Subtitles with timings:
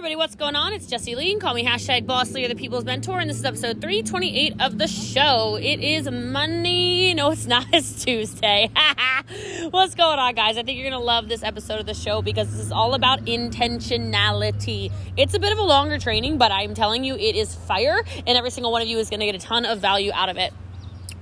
[0.00, 0.72] everybody, what's going on?
[0.72, 1.38] It's Jesse Lee.
[1.38, 4.78] Call me hashtag Boss Lee or the People's Mentor, and this is episode 328 of
[4.78, 5.58] the show.
[5.60, 7.12] It is Monday.
[7.12, 7.66] No, it's not.
[7.74, 8.70] It's Tuesday.
[9.70, 10.56] what's going on, guys?
[10.56, 12.94] I think you're going to love this episode of the show because this is all
[12.94, 14.90] about intentionality.
[15.18, 18.38] It's a bit of a longer training, but I'm telling you, it is fire, and
[18.38, 20.38] every single one of you is going to get a ton of value out of
[20.38, 20.54] it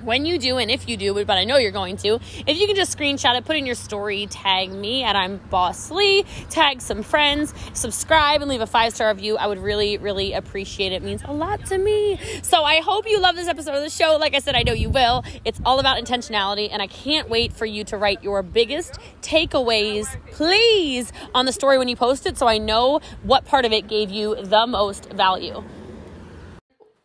[0.02, 2.66] when you do and if you do but i know you're going to if you
[2.66, 6.80] can just screenshot it put in your story tag me and i'm boss lee tag
[6.80, 9.36] some friends subscribe and leave a five star review.
[9.36, 10.96] I would really really appreciate it.
[10.96, 12.18] it means a lot to me.
[12.42, 14.16] So i hope you love this episode of the show.
[14.18, 15.24] Like i said i know you will.
[15.44, 20.06] It's all about intentionality and i can't wait for you to write your biggest takeaways
[20.32, 23.88] please on the story when you post it so i know what part of it
[23.88, 25.62] gave you the most value.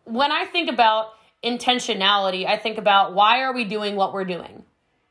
[0.06, 1.14] When i think about
[1.44, 4.64] intentionality, I think about why are we doing what we're doing?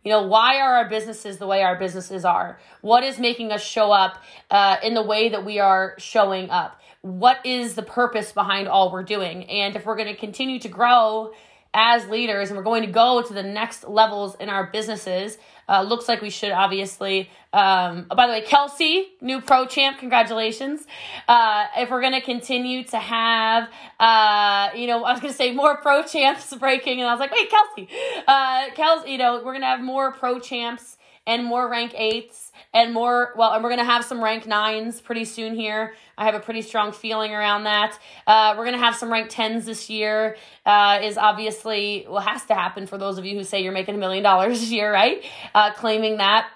[0.05, 2.59] You know, why are our businesses the way our businesses are?
[2.81, 6.81] What is making us show up uh, in the way that we are showing up?
[7.03, 9.45] What is the purpose behind all we're doing?
[9.45, 11.33] And if we're going to continue to grow
[11.75, 15.83] as leaders and we're going to go to the next levels in our businesses, uh,
[15.83, 17.31] looks like we should obviously.
[17.55, 20.87] Um, oh, by the way, Kelsey, new pro champ, congratulations.
[21.29, 23.69] Uh, if we're going to continue to have,
[24.01, 27.21] uh, you know, I was going to say more pro champs breaking, and I was
[27.21, 27.89] like, wait, Kelsey.
[28.27, 30.97] Uh, Kelsey, you know, we're going to have more pro champs
[31.27, 35.25] and more rank eights and more well and we're gonna have some rank nines pretty
[35.25, 35.95] soon here.
[36.17, 37.99] I have a pretty strong feeling around that.
[38.27, 42.55] Uh, we're gonna have some rank 10s this year uh, is obviously well has to
[42.55, 45.25] happen for those of you who say you're making a million dollars this year right?
[45.55, 46.49] Uh, claiming that.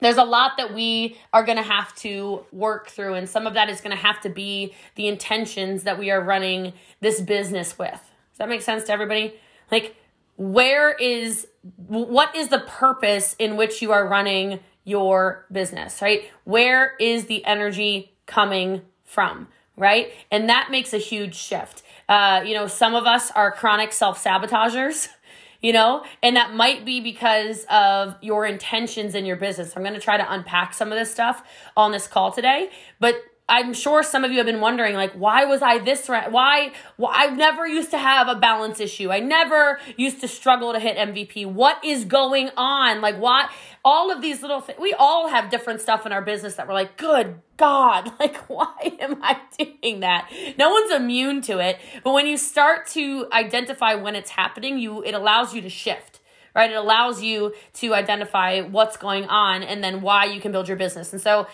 [0.00, 3.54] There's a lot that we are going to have to work through and some of
[3.54, 7.78] that is going to have to be the intentions that we are running this business
[7.78, 7.92] with.
[7.92, 9.34] Does that make sense to everybody?
[9.70, 9.96] Like
[10.36, 11.46] where is
[11.78, 16.22] what is the purpose in which you are running your business right?
[16.44, 20.10] Where is the energy coming from right?
[20.30, 21.82] And that makes a huge shift.
[22.08, 25.08] Uh, you know some of us are chronic self-sabotagers
[25.60, 29.76] you know and that might be because of your intentions in your business.
[29.76, 31.42] I'm going to try to unpack some of this stuff
[31.76, 32.70] on this call today
[33.00, 33.16] but
[33.48, 36.08] I'm sure some of you have been wondering, like, why was I this?
[36.08, 36.72] Why, why?
[37.12, 39.12] I never used to have a balance issue.
[39.12, 41.46] I never used to struggle to hit MVP.
[41.46, 43.00] What is going on?
[43.00, 43.48] Like, what?
[43.84, 44.80] All of these little things.
[44.80, 48.96] We all have different stuff in our business that we're like, good God, like, why
[48.98, 50.28] am I doing that?
[50.58, 51.78] No one's immune to it.
[52.02, 56.20] But when you start to identify when it's happening, you it allows you to shift
[56.54, 56.70] right?
[56.70, 60.78] It allows you to identify what's going on and then why you can build your
[60.78, 61.12] business.
[61.12, 61.46] And so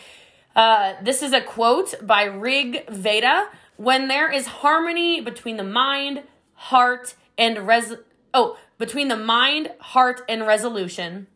[0.54, 3.48] uh, this is a quote by Rig Veda.
[3.76, 6.22] When there is harmony between the mind,
[6.54, 7.94] heart, and res
[8.34, 11.26] oh, between the mind, heart, and resolution,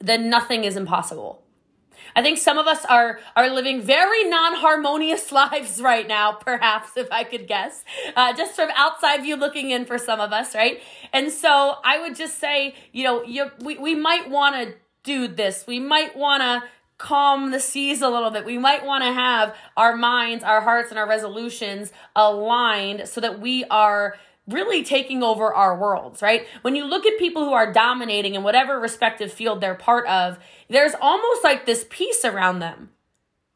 [0.00, 1.42] then nothing is impossible.
[2.16, 7.10] I think some of us are are living very non-harmonious lives right now, perhaps if
[7.10, 7.84] I could guess,
[8.16, 10.80] uh, just from outside view looking in for some of us, right?
[11.12, 15.28] And so I would just say, you know, you, we we might want to do
[15.28, 15.66] this.
[15.66, 16.68] We might want to
[17.04, 18.46] calm the seas a little bit.
[18.46, 23.40] We might want to have our minds, our hearts, and our resolutions aligned so that
[23.40, 24.16] we are
[24.48, 26.46] really taking over our worlds, right?
[26.62, 30.38] When you look at people who are dominating in whatever respective field they're part of,
[30.70, 32.88] there's almost like this peace around them.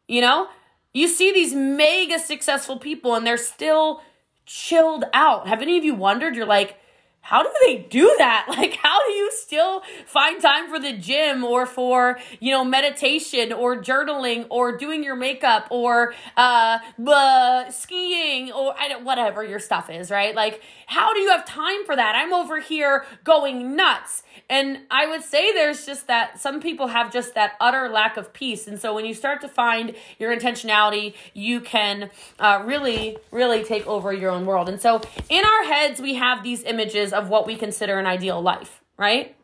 [0.07, 0.49] You know?
[0.93, 4.03] You see these mega successful people and they're still
[4.45, 5.49] chilled out.
[5.49, 6.37] Have any of you wondered?
[6.37, 6.79] You're like,
[7.29, 8.47] how do they do that?
[8.59, 13.53] Like, how do you still find time for the gym or for, you know, meditation
[13.53, 19.61] or journaling or doing your makeup or uh, uh skiing or I don't, whatever your
[19.61, 20.35] stuff is, right?
[20.35, 22.17] Like, how do you have time for that?
[22.17, 24.23] I'm over here going nuts.
[24.51, 28.33] And I would say there's just that some people have just that utter lack of
[28.33, 28.67] peace.
[28.67, 33.87] And so when you start to find your intentionality, you can uh, really, really take
[33.87, 34.69] over your own world.
[34.69, 38.41] And so in our heads, we have these images of what we consider an ideal
[38.41, 39.37] life, right?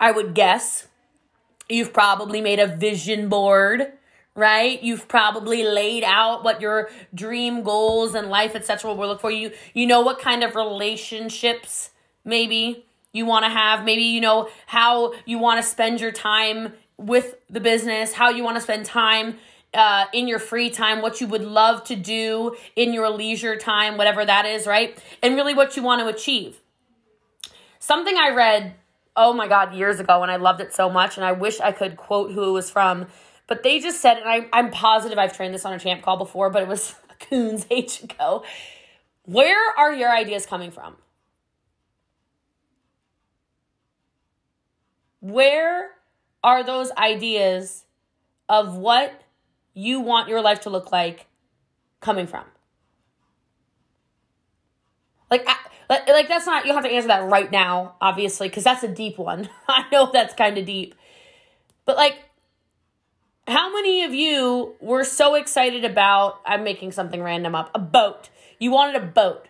[0.00, 0.88] I would guess
[1.68, 3.92] you've probably made a vision board
[4.34, 4.82] right?
[4.82, 9.52] You've probably laid out what your dream goals and life etc will look for you.
[9.74, 11.90] You know what kind of relationships
[12.24, 13.84] maybe you want to have.
[13.84, 18.44] Maybe you know how you want to spend your time with the business how you
[18.44, 19.36] want to spend time
[19.74, 23.96] uh, in your free time, what you would love to do in your leisure time,
[23.96, 24.98] whatever that is, right?
[25.22, 26.60] And really what you want to achieve.
[27.78, 28.74] Something I read,
[29.16, 31.72] oh my God, years ago, and I loved it so much, and I wish I
[31.72, 33.06] could quote who it was from,
[33.46, 36.16] but they just said, and I, I'm positive I've trained this on a champ call
[36.16, 36.94] before, but it was
[37.28, 38.44] Coons age ago.
[39.24, 40.96] Where are your ideas coming from?
[45.20, 45.90] Where
[46.42, 47.84] are those ideas
[48.48, 49.22] of what
[49.74, 51.26] you want your life to look like
[52.00, 52.44] coming from?
[55.30, 55.56] Like, I,
[56.10, 59.18] like that's not you'll have to answer that right now, obviously, because that's a deep
[59.18, 59.48] one.
[59.68, 60.94] I know that's kind of deep,
[61.84, 62.18] but like,
[63.48, 66.40] how many of you were so excited about?
[66.46, 67.70] I'm making something random up.
[67.74, 68.28] A boat.
[68.58, 69.48] You wanted a boat,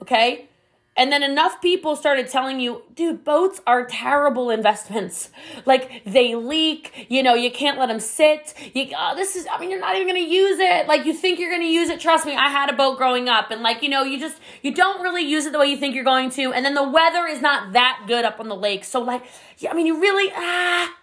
[0.00, 0.48] okay?
[0.96, 5.30] And then enough people started telling you, dude, boats are terrible investments.
[5.66, 8.54] Like they leak, you know, you can't let them sit.
[8.74, 10.86] You, oh, this is, I mean, you're not even going to use it.
[10.86, 11.98] Like you think you're going to use it.
[11.98, 14.72] Trust me, I had a boat growing up and like, you know, you just, you
[14.72, 16.52] don't really use it the way you think you're going to.
[16.52, 18.84] And then the weather is not that good up on the lake.
[18.84, 19.24] So like,
[19.58, 20.94] yeah, I mean, you really, ah.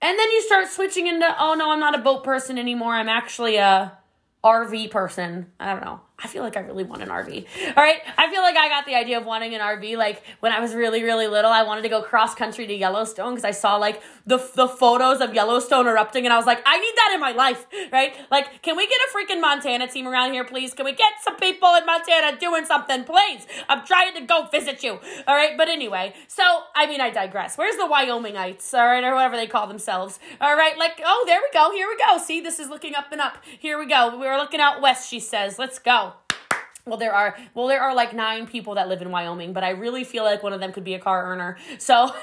[0.00, 2.92] And then you start switching into, oh no, I'm not a boat person anymore.
[2.92, 3.98] I'm actually a
[4.44, 5.52] RV person.
[5.58, 6.00] I don't know.
[6.22, 7.46] I feel like I really want an RV.
[7.76, 7.98] All right.
[8.16, 9.96] I feel like I got the idea of wanting an RV.
[9.96, 13.34] Like when I was really, really little, I wanted to go cross country to Yellowstone
[13.34, 16.78] because I saw like the, the photos of Yellowstone erupting and I was like, I
[16.78, 17.66] need that in my life.
[17.92, 18.14] Right.
[18.30, 20.74] Like, can we get a freaking Montana team around here, please?
[20.74, 23.46] Can we get some people in Montana doing something, please?
[23.68, 25.00] I'm trying to go visit you.
[25.26, 25.56] All right.
[25.56, 26.42] But anyway, so
[26.76, 27.58] I mean, I digress.
[27.58, 28.72] Where's the Wyomingites?
[28.74, 29.02] All right.
[29.02, 30.20] Or whatever they call themselves.
[30.40, 30.78] All right.
[30.78, 31.72] Like, oh, there we go.
[31.72, 32.22] Here we go.
[32.22, 33.38] See, this is looking up and up.
[33.58, 34.16] Here we go.
[34.18, 35.58] We're looking out west, she says.
[35.58, 36.11] Let's go
[36.86, 39.70] well there are well there are like nine people that live in wyoming but i
[39.70, 41.56] really feel like one of them could be a car earner.
[41.78, 42.14] So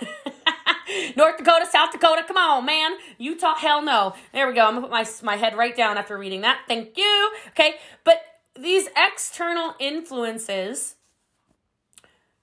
[1.15, 2.91] north dakota south dakota come on man.
[3.17, 4.13] Utah hell no.
[4.33, 4.65] There we go.
[4.65, 6.61] I'm gonna put my, my head right down after reading that.
[6.67, 7.31] Thank you.
[7.49, 8.21] Okay but
[8.59, 10.95] these external influences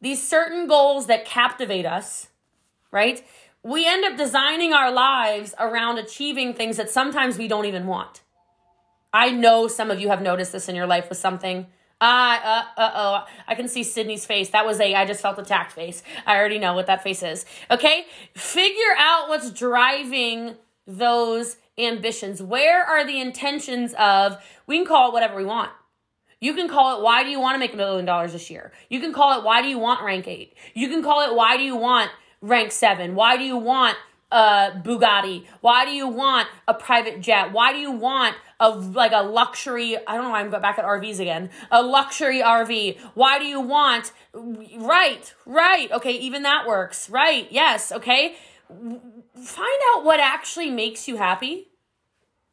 [0.00, 2.28] these certain goals that captivate us
[2.90, 3.22] right?
[3.62, 8.22] We end up designing our lives around achieving things that sometimes we don't even want.
[9.12, 11.66] I know some of you have noticed this in your life with something
[12.04, 13.24] uh, uh oh.
[13.48, 14.50] I can see Sydney's face.
[14.50, 16.02] That was a I just felt attacked face.
[16.26, 17.46] I already know what that face is.
[17.70, 18.06] Okay?
[18.34, 20.56] Figure out what's driving
[20.86, 22.42] those ambitions.
[22.42, 25.70] Where are the intentions of, we can call it whatever we want.
[26.40, 28.72] You can call it, why do you want to make a million dollars this year?
[28.90, 30.54] You can call it, why do you want rank eight?
[30.74, 32.10] You can call it, why do you want
[32.42, 33.14] rank seven?
[33.14, 33.96] Why do you want
[34.30, 35.46] a Bugatti?
[35.60, 37.52] Why do you want a private jet?
[37.52, 40.84] Why do you want of like a luxury i don't know why i'm back at
[40.84, 41.50] rvs again.
[41.70, 47.92] A luxury rv why do you want right right okay even that works right yes
[47.92, 48.36] okay.
[48.68, 51.68] Find out what actually makes you happy.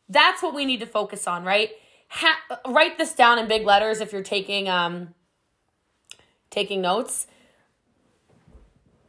[0.08, 1.72] That's what we need to focus on right?
[2.10, 5.14] Ha- write this down in big letters if you're taking um
[6.50, 7.28] taking notes.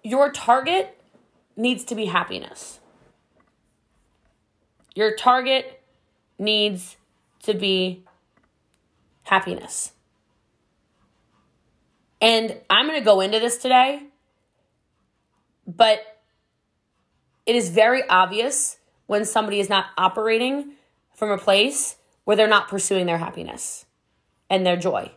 [0.03, 0.99] Your target
[1.57, 2.79] needs to be happiness.
[4.95, 5.83] Your target
[6.39, 6.97] needs
[7.43, 8.05] to be
[9.25, 9.93] happiness.
[12.21, 14.03] And I'm going to go into this today,
[15.67, 16.01] but
[17.45, 20.73] it is very obvious when somebody is not operating
[21.15, 23.85] from a place where they're not pursuing their happiness
[24.49, 25.11] and their joy.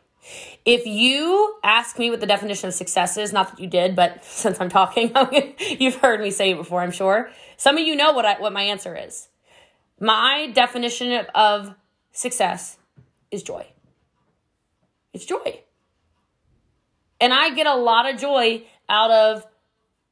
[0.65, 4.23] If you ask me what the definition of success is, not that you did, but
[4.25, 5.13] since I'm talking,
[5.79, 7.29] you've heard me say it before, I'm sure.
[7.55, 9.29] Some of you know what I, what my answer is.
[9.99, 11.75] My definition of
[12.11, 12.77] success
[13.31, 13.67] is joy.
[15.13, 15.61] It's joy.
[17.19, 19.45] And I get a lot of joy out of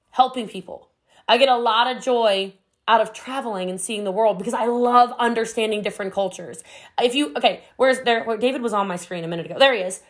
[0.09, 0.89] helping people.
[1.27, 2.53] I get a lot of joy
[2.87, 6.63] out of traveling and seeing the world because I love understanding different cultures.
[7.01, 8.23] If you okay, where's there?
[8.23, 9.57] Where David was on my screen a minute ago.
[9.57, 10.01] There he is.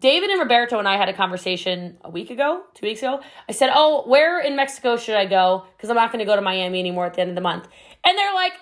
[0.00, 3.20] David and Roberto and I had a conversation a week ago, two weeks ago.
[3.48, 5.66] I said, "Oh, where in Mexico should I go?
[5.76, 7.68] Because I'm not going to go to Miami anymore at the end of the month."
[8.04, 8.52] And they're like,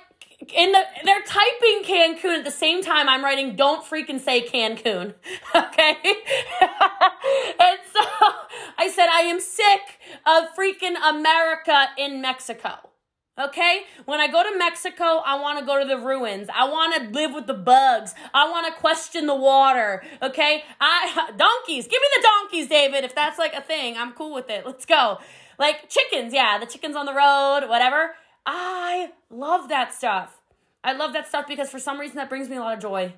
[0.55, 5.15] in the they're typing Cancun at the same time I'm writing don't freaking say Cancun.
[5.55, 5.97] Okay?
[6.61, 8.01] and so
[8.79, 9.81] I said I am sick
[10.27, 12.89] of freaking America in Mexico.
[13.39, 13.83] Okay?
[14.05, 16.49] When I go to Mexico, I want to go to the ruins.
[16.53, 18.15] I want to live with the bugs.
[18.35, 20.03] I want to question the water.
[20.23, 20.65] Okay?
[20.81, 21.87] I donkeys.
[21.87, 23.05] Give me the donkeys, David.
[23.05, 24.67] If that's like a thing, I'm cool with it.
[24.67, 25.19] Let's go.
[25.59, 28.15] Like chickens, yeah, the chickens on the road, whatever.
[28.47, 30.38] I love that stuff.
[30.85, 33.15] I love that stuff because for some reason that brings me a lot of joy.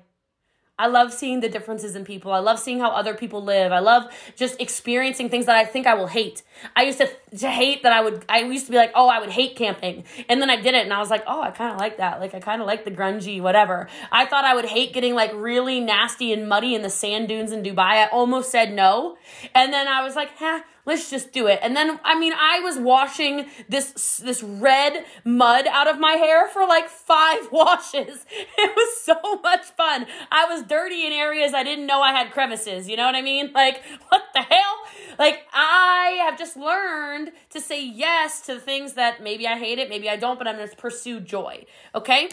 [0.81, 2.31] I love seeing the differences in people.
[2.31, 3.71] I love seeing how other people live.
[3.71, 6.41] I love just experiencing things that I think I will hate.
[6.75, 9.19] I used to, to hate that I would, I used to be like, oh, I
[9.19, 10.05] would hate camping.
[10.27, 12.19] And then I did it and I was like, oh, I kind of like that.
[12.19, 13.89] Like, I kind of like the grungy, whatever.
[14.11, 17.51] I thought I would hate getting like really nasty and muddy in the sand dunes
[17.51, 17.77] in Dubai.
[17.77, 19.17] I almost said no.
[19.53, 21.59] And then I was like, huh, Let's just do it.
[21.61, 26.47] And then, I mean, I was washing this this red mud out of my hair
[26.47, 28.25] for like five washes.
[28.57, 30.05] It was so much fun.
[30.31, 32.89] I was dirty in areas I didn't know I had crevices.
[32.89, 33.51] You know what I mean?
[33.61, 34.75] Like, what the hell?
[35.19, 39.87] Like, I have just learned to say yes to things that maybe I hate it,
[39.87, 41.65] maybe I don't, but I'm going to pursue joy.
[41.93, 42.29] Okay?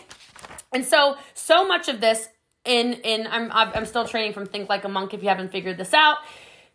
[0.72, 2.28] And so, so much of this
[2.64, 5.76] in in I'm I'm still training from Think Like a Monk if you haven't figured
[5.76, 6.18] this out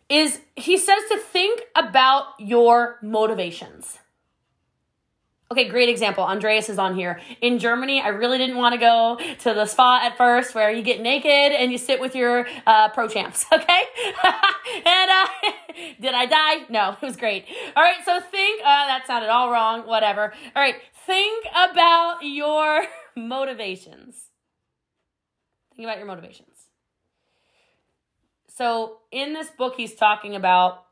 [0.08, 3.98] is he says to think about your motivations.
[5.50, 6.24] Okay, great example.
[6.24, 7.20] Andreas is on here.
[7.40, 10.82] In Germany, I really didn't want to go to the spa at first where you
[10.82, 13.82] get naked and you sit with your uh, pro champs, okay?
[14.84, 15.26] and uh,
[16.00, 16.64] did I die?
[16.70, 17.44] No, it was great.
[17.76, 20.32] All right, so think, uh, that sounded all wrong, whatever.
[20.56, 24.30] All right, think about your motivations.
[25.76, 26.53] Think about your motivations.
[28.56, 30.84] So in this book, he's talking about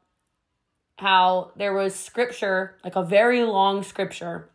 [0.99, 4.51] how there was scripture, like a very long scripture,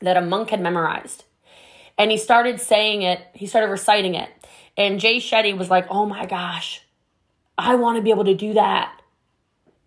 [0.00, 1.24] that a monk had memorized.
[1.98, 4.30] And he started saying it, he started reciting it.
[4.76, 6.82] And Jay Shetty was like, oh my gosh,
[7.58, 9.02] I want to be able to do that.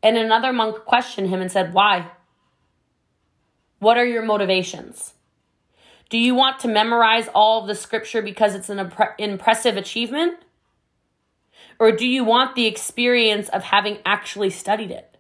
[0.04, 2.12] And another monk questioned him and said, why?
[3.80, 5.14] What are your motivations?
[6.10, 10.38] Do you want to memorize all of the scripture because it's an impressive achievement?
[11.80, 15.18] Or do you want the experience of having actually studied it?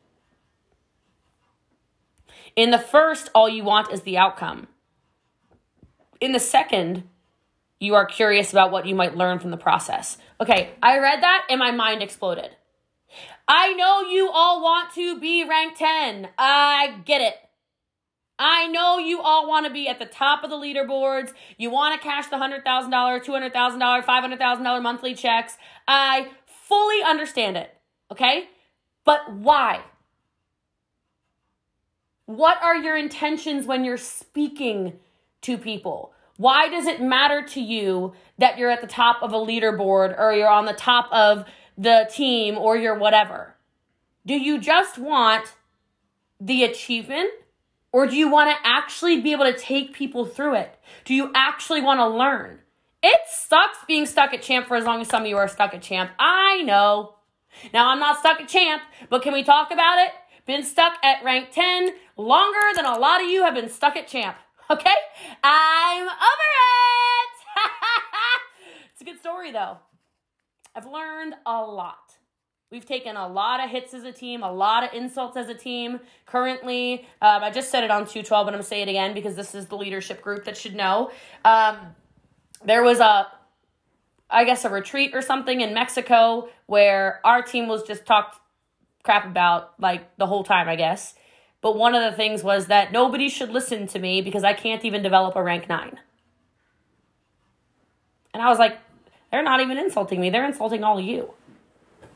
[2.55, 4.67] In the first, all you want is the outcome.
[6.22, 7.03] In the second,
[7.79, 10.17] you are curious about what you might learn from the process.
[10.39, 12.51] Okay, I read that and my mind exploded.
[13.48, 16.29] I know you all want to be ranked 10.
[16.38, 17.36] I get it.
[18.39, 21.33] I know you all want to be at the top of the leaderboards.
[21.57, 25.57] You want to cash the $100,000, $200,000, $500,000 monthly checks.
[25.88, 26.29] I
[26.67, 27.75] fully understand it,
[28.12, 28.50] okay?
[29.05, 29.82] But why?
[32.25, 34.93] What are your intentions when you're speaking
[35.41, 36.13] to people?
[36.38, 40.34] Why does it matter to you that you're at the top of a leaderboard or
[40.34, 41.46] you're on the top of
[41.77, 43.55] the team or you're whatever?
[44.25, 45.53] Do you just want
[46.39, 47.29] the achievement
[47.91, 50.79] or do you want to actually be able to take people through it?
[51.05, 52.60] Do you actually want to learn?
[53.03, 55.74] It sucks being stuck at champ for as long as some of you are stuck
[55.74, 56.12] at champ.
[56.17, 57.15] I know.
[57.74, 60.12] Now, I'm not stuck at champ, but can we talk about it?
[60.45, 64.07] Been stuck at rank 10 longer than a lot of you have been stuck at
[64.07, 64.38] champ.
[64.69, 64.89] Okay?
[65.43, 67.33] I'm over it.
[68.93, 69.77] it's a good story, though.
[70.74, 72.15] I've learned a lot.
[72.72, 75.53] We've taken a lot of hits as a team, a lot of insults as a
[75.53, 76.00] team.
[76.25, 79.13] Currently, um, I just said it on 212, but I'm going to say it again
[79.13, 81.12] because this is the leadership group that should know.
[81.45, 81.77] Um,
[82.65, 83.27] there was a,
[84.29, 88.39] I guess, a retreat or something in Mexico where our team was just talked
[89.03, 91.13] crap about like the whole time, I guess.
[91.62, 94.84] But one of the things was that nobody should listen to me because I can't
[94.84, 96.00] even develop a rank nine.
[98.34, 98.77] And I was like,
[99.32, 101.34] they're not even insulting me, they're insulting all of you.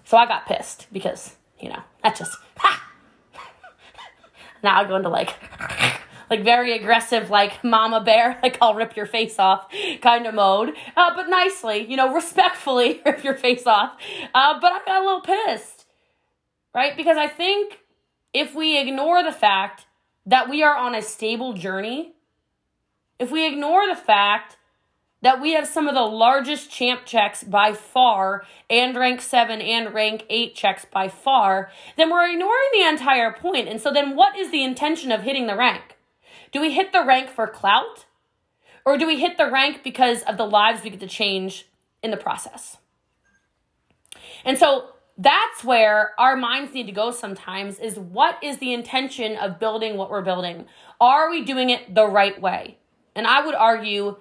[0.04, 2.92] So I got pissed because, you know, that just, ha!
[4.64, 5.36] now I go into like,
[6.30, 9.68] like very aggressive, like mama bear, like I'll rip your face off
[10.02, 13.98] kind of mode, uh, but nicely, you know, respectfully rip your face off.
[14.34, 15.86] Uh, but I got a little pissed,
[16.74, 16.96] right?
[16.96, 17.80] Because I think
[18.34, 19.86] if we ignore the fact
[20.26, 22.14] that we are on a stable journey,
[23.20, 24.58] if we ignore the fact
[25.22, 29.94] that we have some of the largest champ checks by far and rank 7 and
[29.94, 33.68] rank 8 checks by far, then we're ignoring the entire point.
[33.68, 35.97] And so then what is the intention of hitting the rank?
[36.52, 38.06] Do we hit the rank for clout?
[38.86, 41.68] Or do we hit the rank because of the lives we get to change
[42.02, 42.78] in the process?
[44.46, 49.36] And so that's where our minds need to go sometimes is what is the intention
[49.36, 50.68] of building what we're building?
[51.02, 52.78] Are we doing it the right way?
[53.16, 54.18] And I would argue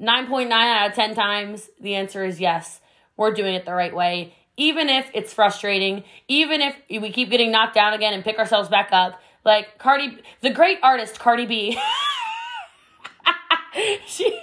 [0.00, 2.80] 9.9 out of 10 times, the answer is yes.
[3.16, 4.34] We're doing it the right way.
[4.56, 8.68] Even if it's frustrating, even if we keep getting knocked down again and pick ourselves
[8.68, 9.20] back up.
[9.44, 11.78] Like Cardi, the great artist Cardi B.
[14.06, 14.40] she,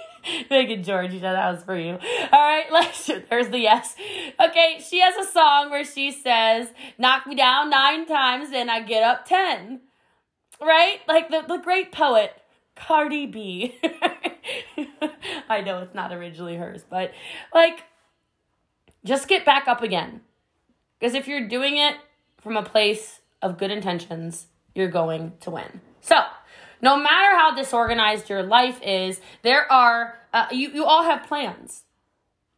[0.50, 1.98] Megan George, you know that was for you.
[2.32, 3.10] All right, let's.
[3.28, 3.94] There's the yes.
[4.40, 6.68] Okay, she has a song where she says,
[6.98, 9.80] "Knock me down nine times, then I get up ten.
[10.60, 12.32] Right, like the the great poet
[12.76, 13.78] Cardi B.
[15.48, 17.12] I know it's not originally hers, but
[17.54, 17.84] like,
[19.04, 20.22] just get back up again.
[20.98, 21.96] Because if you're doing it
[22.40, 25.80] from a place of good intentions, you're going to win.
[26.00, 26.20] So,
[26.80, 31.84] no matter how disorganized your life is, there are, uh, you, you all have plans.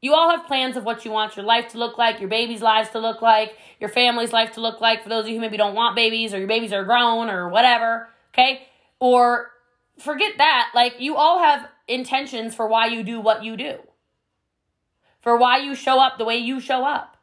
[0.01, 2.61] You all have plans of what you want your life to look like, your baby's
[2.61, 5.03] lives to look like, your family's life to look like.
[5.03, 7.49] For those of you who maybe don't want babies or your babies are grown or
[7.49, 8.67] whatever, okay?
[9.01, 9.51] Or
[9.99, 10.73] forget that.
[10.75, 13.79] Like, you all have intentions for why you do what you do,
[15.21, 17.17] for why you show up the way you show up,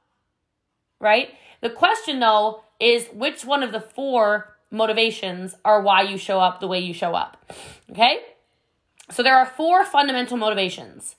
[0.99, 1.29] right?
[1.61, 6.59] The question, though, is which one of the four motivations are why you show up
[6.59, 7.53] the way you show up,
[7.91, 8.21] okay?
[9.09, 11.15] So there are four fundamental motivations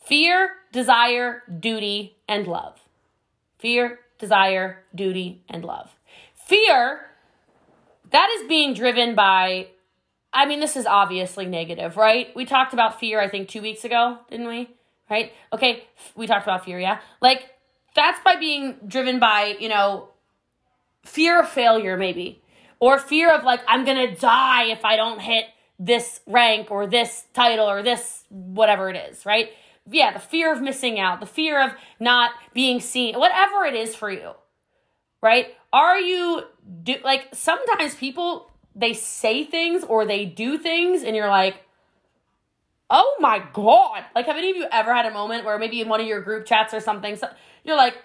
[0.00, 2.80] fear, desire, duty, and love.
[3.58, 5.90] Fear, desire, duty, and love.
[6.34, 7.00] Fear,
[8.10, 9.68] that is being driven by
[10.32, 12.34] I mean, this is obviously negative, right?
[12.36, 14.68] We talked about fear, I think, two weeks ago, didn't we?
[15.10, 15.32] Right?
[15.52, 15.84] Okay,
[16.16, 17.00] we talked about fear, yeah?
[17.22, 17.48] Like,
[17.94, 20.10] that's by being driven by, you know,
[21.02, 22.42] fear of failure, maybe,
[22.80, 25.46] or fear of, like, I'm gonna die if I don't hit
[25.78, 29.50] this rank or this title or this whatever it is, right?
[29.90, 33.94] Yeah, the fear of missing out, the fear of not being seen, whatever it is
[33.94, 34.32] for you,
[35.22, 35.54] right?
[35.72, 36.42] Are you
[36.82, 41.62] do like sometimes people they say things or they do things and you're like,
[42.90, 44.04] oh my god.
[44.14, 46.20] Like, have any of you ever had a moment where maybe in one of your
[46.20, 47.28] group chats or something, so
[47.64, 47.96] you're like,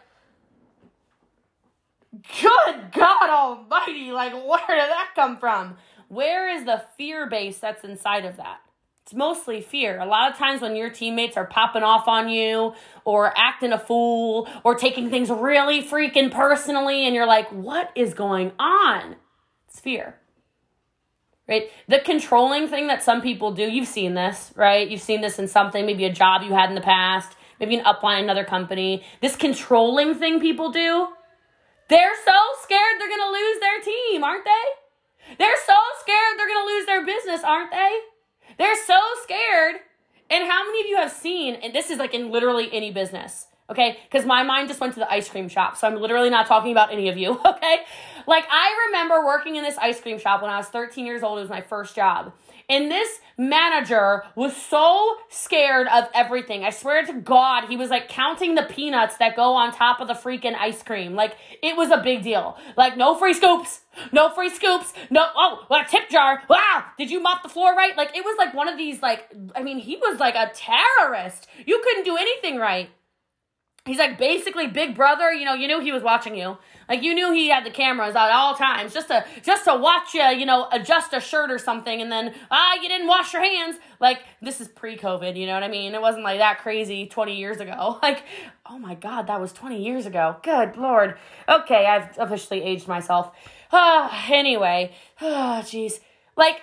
[2.42, 5.78] good God almighty, like, where did that come from?
[6.08, 8.60] Where is the fear base that's inside of that?
[9.04, 10.00] It's mostly fear.
[10.00, 13.80] A lot of times when your teammates are popping off on you or acting a
[13.80, 19.18] fool or taking things really freaking personally, and you're like, what is going on?
[19.68, 20.16] It's fear
[21.48, 21.70] right?
[21.88, 24.90] The controlling thing that some people do, you've seen this, right?
[24.90, 27.86] You've seen this in something, maybe a job you had in the past, maybe an
[27.86, 29.04] upline another company.
[29.22, 31.08] This controlling thing people do,
[31.90, 35.36] they're so scared they're gonna lose their team, aren't they?
[35.38, 38.00] They're so scared they're gonna lose their business, aren't they?
[38.58, 39.76] They're so scared.
[40.30, 43.48] And how many of you have seen, and this is like in literally any business,
[43.70, 43.98] okay?
[44.10, 45.78] Because my mind just went to the ice cream shop.
[45.78, 47.80] So I'm literally not talking about any of you, okay?
[48.26, 51.38] Like, I remember working in this ice cream shop when I was 13 years old.
[51.38, 52.34] It was my first job.
[52.70, 56.64] And this manager was so scared of everything.
[56.64, 60.08] I swear to God, he was like counting the peanuts that go on top of
[60.08, 61.16] the freaking ice cream.
[61.16, 62.58] Like, it was a big deal.
[62.78, 66.44] Like, no free scoops, no free scoops, no, oh, a tip jar.
[66.50, 67.96] Wow, did you mop the floor right?
[67.98, 71.48] Like, it was like one of these, like, I mean, he was like a terrorist.
[71.66, 72.90] You couldn't do anything right
[73.86, 76.58] he's like basically big brother you know you knew he was watching you.
[76.90, 80.14] Like you knew he had the cameras at all times just to just to watch
[80.14, 83.44] you you know adjust a shirt or something and then ah you didn't wash your
[83.44, 83.78] hands.
[84.00, 85.94] Like this is pre-covid you know what i mean?
[85.94, 88.00] It wasn't like that crazy 20 years ago.
[88.04, 88.24] Like
[88.66, 90.38] oh my god that was 20 years ago.
[90.44, 91.18] Good lord.
[91.48, 93.32] Okay i've officially aged myself.
[93.72, 96.00] Ah anyway oh, jeez.
[96.36, 96.62] Like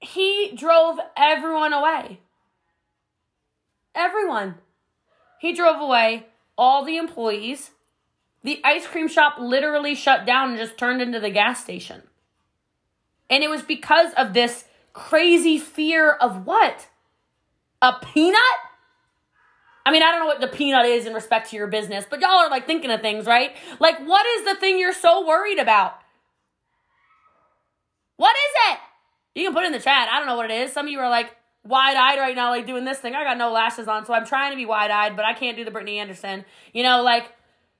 [0.00, 2.20] he drove everyone away.
[3.94, 4.56] Everyone
[5.38, 7.70] he drove away all the employees.
[8.42, 12.02] The ice cream shop literally shut down and just turned into the gas station.
[13.30, 16.88] And it was because of this crazy fear of what?
[17.82, 18.40] A peanut?
[19.84, 22.20] I mean, I don't know what the peanut is in respect to your business, but
[22.20, 23.52] y'all are like thinking of things, right?
[23.80, 25.98] Like, what is the thing you're so worried about?
[28.16, 28.78] What is it?
[29.34, 30.08] You can put in the chat.
[30.10, 30.72] I don't know what it is.
[30.72, 31.34] Some of you are like,
[31.68, 33.14] wide eyed right now, like doing this thing.
[33.14, 35.56] I got no lashes on, so I'm trying to be wide eyed, but I can't
[35.56, 36.44] do the Brittany Anderson.
[36.72, 37.32] You know, like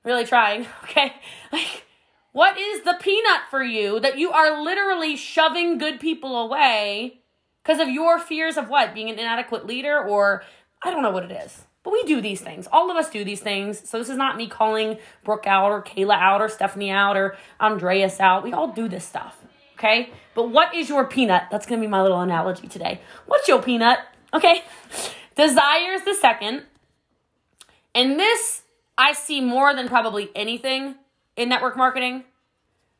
[0.05, 0.67] really trying.
[0.83, 1.13] Okay,
[1.51, 1.83] like
[2.31, 7.21] what is the peanut for you that you are literally shoving good people away
[7.63, 10.43] because of your fears of what being an inadequate leader or
[10.83, 11.63] I don't know what it is.
[11.83, 12.67] But we do these things.
[12.71, 13.89] All of us do these things.
[13.89, 17.37] So this is not me calling Brooke out or Kayla out or Stephanie out or
[17.59, 18.43] Andreas out.
[18.43, 19.39] We all do this stuff
[19.79, 20.09] okay?
[20.39, 21.47] But what is your peanut?
[21.51, 23.01] That's gonna be my little analogy today.
[23.25, 23.99] What's your peanut?
[24.33, 24.63] Okay.
[25.35, 26.63] Desire is the second.
[27.93, 28.61] And this
[28.97, 30.95] I see more than probably anything
[31.35, 32.23] in network marketing.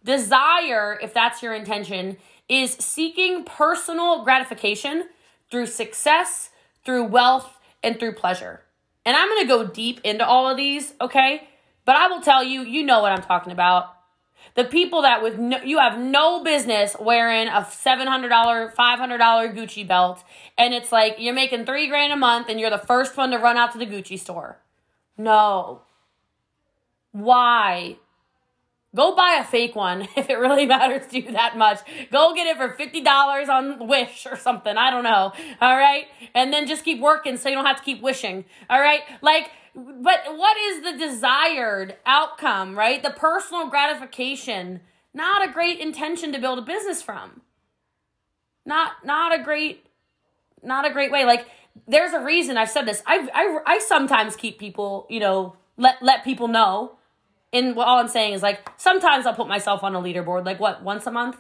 [0.04, 2.18] Desire, if that's your intention,
[2.50, 5.06] is seeking personal gratification
[5.50, 6.50] through success,
[6.84, 8.64] through wealth, and through pleasure.
[9.06, 11.48] And I'm gonna go deep into all of these, okay?
[11.86, 13.96] But I will tell you, you know what I'm talking about.
[14.60, 20.22] The people that with no, you have no business wearing a $700, $500 Gucci belt
[20.58, 23.38] and it's like you're making 3 grand a month and you're the first one to
[23.38, 24.58] run out to the Gucci store.
[25.18, 25.84] No.
[27.14, 28.00] Why?
[28.94, 31.80] Go buy a fake one if it really matters to you that much.
[32.12, 34.76] Go get it for $50 on Wish or something.
[34.76, 35.32] I don't know.
[35.62, 36.04] All right?
[36.36, 38.44] And then just keep working so you don't have to keep wishing.
[38.70, 39.04] All right?
[39.22, 39.52] Like
[40.02, 43.02] but what is the desired outcome, right?
[43.02, 44.82] The personal gratification,
[45.14, 47.42] not a great intention to build a business from.
[48.66, 49.86] Not not a great
[50.62, 51.26] not a great way.
[51.26, 51.48] Like
[51.88, 53.02] there's a reason I've said this.
[53.06, 56.98] I I I sometimes keep people, you know, let let people know.
[57.52, 60.84] And all I'm saying is like sometimes I'll put myself on a leaderboard, like what
[60.84, 61.38] once a month,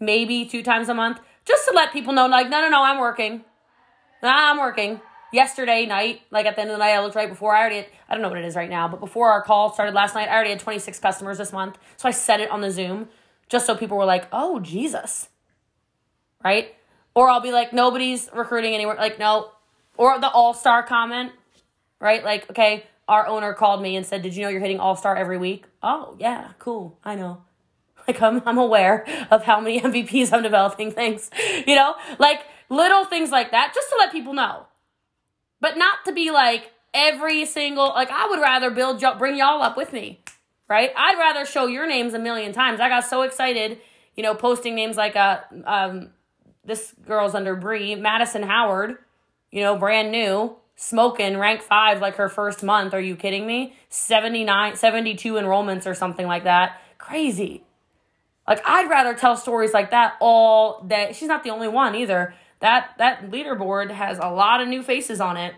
[0.00, 2.98] maybe two times a month, just to let people know, like no no no, I'm
[2.98, 3.44] working,
[4.22, 5.00] I'm working.
[5.32, 7.76] Yesterday night, like at the end of the night, I looked right before I already
[7.76, 10.14] had, I don't know what it is right now, but before our call started last
[10.14, 11.76] night, I already had 26 customers this month.
[11.96, 13.08] So I said it on the Zoom
[13.48, 15.28] just so people were like, oh Jesus,
[16.44, 16.74] right?
[17.14, 18.94] Or I'll be like, nobody's recruiting anywhere.
[18.94, 19.50] Like, no.
[19.96, 21.32] Or the all star comment,
[22.00, 22.22] right?
[22.22, 25.16] Like, okay, our owner called me and said, Did you know you're hitting all star
[25.16, 25.64] every week?
[25.82, 26.98] Oh, yeah, cool.
[27.04, 27.42] I know.
[28.06, 31.28] Like, I'm, I'm aware of how many MVPs I'm developing things,
[31.66, 31.94] you know?
[32.18, 34.64] Like, little things like that, just to let people know.
[35.60, 39.76] But not to be like every single, like, I would rather build, bring y'all up
[39.76, 40.20] with me,
[40.68, 40.90] right?
[40.96, 42.80] I'd rather show your names a million times.
[42.80, 43.78] I got so excited,
[44.16, 46.10] you know, posting names like, uh, um,
[46.64, 48.98] this girl's under Bree, Madison Howard,
[49.50, 52.94] you know, brand new, smoking, rank five like her first month.
[52.94, 53.74] Are you kidding me?
[53.88, 56.80] 79, 72 enrollments or something like that.
[56.98, 57.64] Crazy.
[58.46, 61.12] Like I'd rather tell stories like that all day.
[61.12, 62.34] She's not the only one either.
[62.60, 65.54] That that leaderboard has a lot of new faces on it.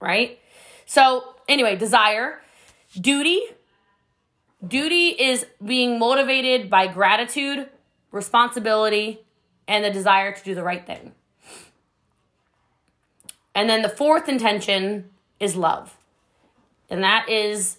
[0.00, 0.38] Right?
[0.84, 2.40] So, anyway, desire,
[3.00, 3.42] duty.
[4.66, 7.68] Duty is being motivated by gratitude,
[8.10, 9.20] responsibility,
[9.68, 11.12] and the desire to do the right thing.
[13.54, 15.96] And then the fourth intention is love.
[16.90, 17.78] And that is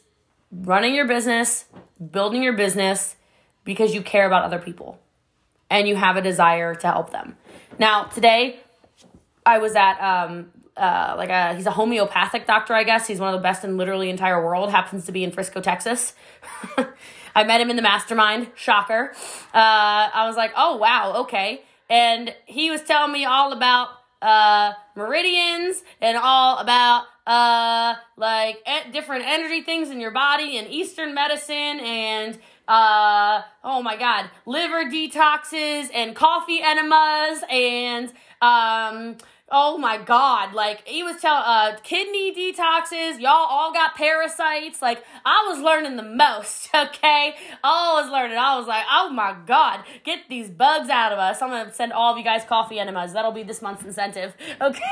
[0.51, 1.65] running your business,
[2.12, 3.15] building your business
[3.63, 4.99] because you care about other people
[5.69, 7.38] and you have a desire to help them.
[7.79, 8.59] Now, today
[9.45, 13.07] I was at um uh, like a he's a homeopathic doctor, I guess.
[13.07, 14.69] He's one of the best in literally entire world.
[14.69, 16.13] Happens to be in Frisco, Texas.
[17.35, 18.49] I met him in the mastermind.
[18.55, 19.11] Shocker.
[19.53, 23.89] Uh, I was like, oh wow, okay and he was telling me all about
[24.21, 28.57] uh, meridians and all about uh, like
[28.91, 32.37] different energy things in your body and Eastern medicine and
[32.67, 39.17] uh, oh my God, liver detoxes and coffee enemas and um,
[39.49, 40.53] Oh my God.
[40.53, 43.19] Like, he was telling, uh, kidney detoxes.
[43.21, 44.82] Y'all all got parasites.
[44.82, 47.36] Like, I was learning the most, okay?
[47.63, 48.38] I was learning.
[48.38, 51.41] I was like, oh my God, get these bugs out of us.
[51.41, 53.13] I'm going to send all of you guys coffee enemas.
[53.13, 54.84] That'll be this month's incentive, okay?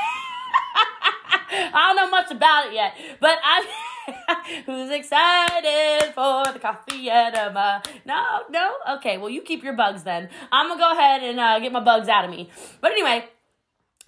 [1.48, 3.92] I don't know much about it yet, but I.
[4.66, 7.82] Who's excited for the coffee enema?
[8.04, 8.74] No, no?
[8.96, 10.28] Okay, well, you keep your bugs then.
[10.52, 12.50] I'm gonna go ahead and uh, get my bugs out of me.
[12.80, 13.28] But anyway,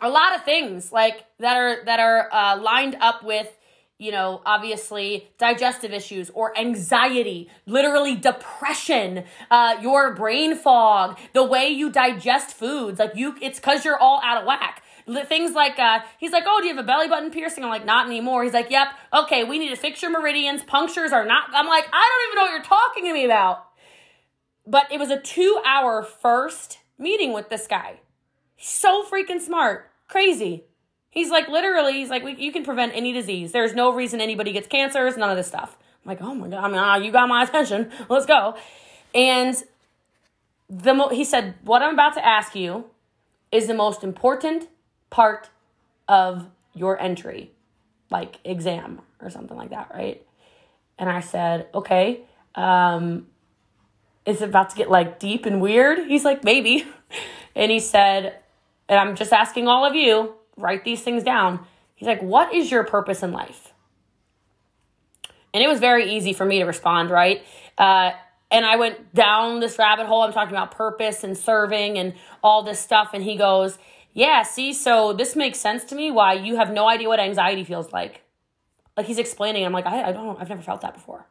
[0.00, 3.54] a lot of things like that are that are uh, lined up with
[3.98, 11.68] you know obviously digestive issues or anxiety literally depression uh, your brain fog the way
[11.68, 14.84] you digest foods like you it's because you're all out of whack
[15.24, 17.84] things like uh, he's like oh do you have a belly button piercing i'm like
[17.84, 21.48] not anymore he's like yep okay we need to fix your meridians punctures are not
[21.54, 23.66] i'm like i don't even know what you're talking to me about
[24.66, 27.98] but it was a two hour first meeting with this guy
[28.58, 29.90] so freaking smart.
[30.08, 30.64] Crazy.
[31.10, 33.52] He's like, literally, he's like, you can prevent any disease.
[33.52, 35.78] There's no reason anybody gets cancers, none of this stuff.
[36.04, 37.90] I'm like, oh my God, I mean, ah, you got my attention.
[38.08, 38.56] Let's go.
[39.14, 39.56] And
[40.68, 42.84] the mo- he said, what I'm about to ask you
[43.50, 44.68] is the most important
[45.10, 45.50] part
[46.08, 47.52] of your entry,
[48.10, 50.24] like exam or something like that, right?
[50.98, 52.22] And I said, okay,
[52.54, 53.26] um,
[54.26, 56.06] is it about to get like deep and weird?
[56.06, 56.86] He's like, maybe.
[57.54, 58.38] And he said,
[58.88, 61.64] and I'm just asking all of you, write these things down.
[61.94, 63.72] He's like, What is your purpose in life?
[65.52, 67.42] And it was very easy for me to respond, right?
[67.76, 68.12] Uh,
[68.50, 70.22] and I went down this rabbit hole.
[70.22, 73.10] I'm talking about purpose and serving and all this stuff.
[73.12, 73.78] And he goes,
[74.18, 77.62] Yeah, see, so this makes sense to me why you have no idea what anxiety
[77.62, 78.22] feels like.
[78.96, 81.28] Like he's explaining, I'm like, I, I don't, know, I've never felt that before.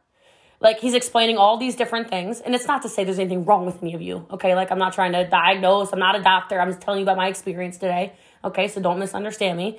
[0.58, 3.66] Like he's explaining all these different things, and it's not to say there's anything wrong
[3.66, 4.26] with any of you.
[4.30, 5.92] Okay, like I'm not trying to diagnose.
[5.92, 6.58] I'm not a doctor.
[6.58, 8.14] I'm just telling you about my experience today.
[8.42, 9.78] Okay, so don't misunderstand me.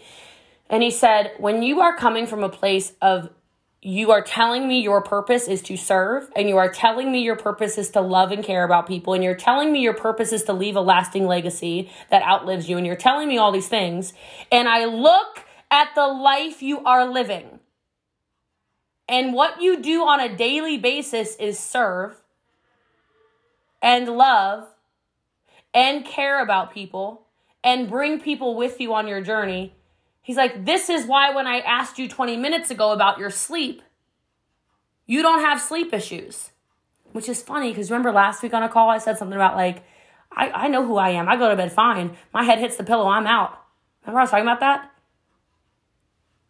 [0.69, 3.31] And he said, when you are coming from a place of
[3.81, 7.37] you are telling me your purpose is to serve, and you are telling me your
[7.37, 10.43] purpose is to love and care about people, and you're telling me your purpose is
[10.43, 14.13] to leave a lasting legacy that outlives you, and you're telling me all these things,
[14.51, 17.59] and I look at the life you are living
[19.09, 22.21] and what you do on a daily basis is serve
[23.81, 24.67] and love
[25.73, 27.25] and care about people
[27.63, 29.73] and bring people with you on your journey.
[30.29, 33.81] He's like, This is why when I asked you 20 minutes ago about your sleep,
[35.07, 36.51] you don't have sleep issues.
[37.13, 39.83] Which is funny because remember last week on a call, I said something about like,
[40.31, 41.27] I, I know who I am.
[41.27, 42.15] I go to bed fine.
[42.31, 43.59] My head hits the pillow, I'm out.
[44.03, 44.91] Remember I was talking about that?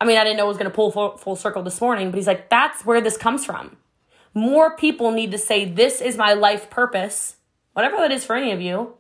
[0.02, 2.12] I mean, I didn't know it was going to pull full, full circle this morning,
[2.12, 3.78] but he's like, that's where this comes from.
[4.34, 7.38] More people need to say, this is my life purpose,
[7.72, 8.96] whatever that is for any of you.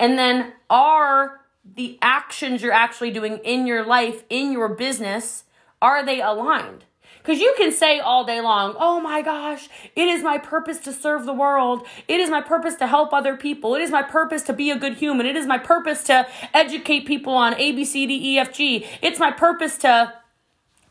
[0.00, 5.44] And then are the actions you're actually doing in your life, in your business,
[5.80, 6.84] are they aligned?
[7.18, 10.92] Because you can say all day long, oh my gosh, it is my purpose to
[10.92, 11.86] serve the world.
[12.06, 13.74] It is my purpose to help other people.
[13.74, 15.24] It is my purpose to be a good human.
[15.24, 18.86] It is my purpose to educate people on A, B, C, D, E, F, G.
[19.00, 20.12] It's my purpose to,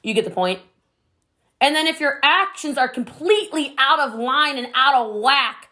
[0.02, 0.60] you get the point.
[1.62, 5.63] And then if your actions are completely out of line and out of whack,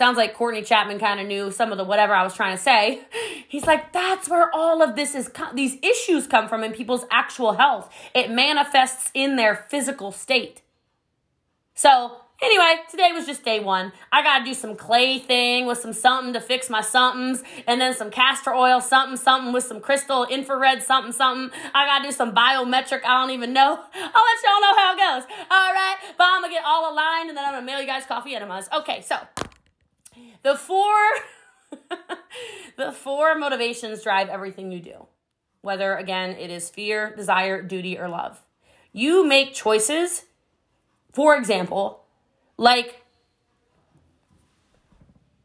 [0.00, 2.62] sounds like Courtney Chapman kind of knew some of the whatever I was trying to
[2.62, 3.02] say.
[3.46, 7.52] He's like, that's where all of this is, these issues come from in people's actual
[7.52, 7.92] health.
[8.14, 10.62] It manifests in their physical state.
[11.74, 13.92] So, anyway, today was just day one.
[14.10, 17.92] I gotta do some clay thing with some something to fix my somethings, and then
[17.92, 21.50] some castor oil something, something with some crystal infrared something, something.
[21.74, 23.80] I gotta do some biometric, I don't even know.
[23.94, 25.36] I'll let y'all know how it goes.
[25.50, 28.06] All right, but I'm gonna get all aligned, and then I'm gonna mail you guys
[28.06, 28.66] coffee enemas.
[28.72, 29.18] Okay, so
[30.42, 30.94] the four.
[32.76, 35.06] the four motivations drive everything you do,
[35.62, 38.40] whether again it is fear, desire, duty, or love.
[38.92, 40.24] You make choices,
[41.12, 42.04] for example,
[42.56, 43.02] like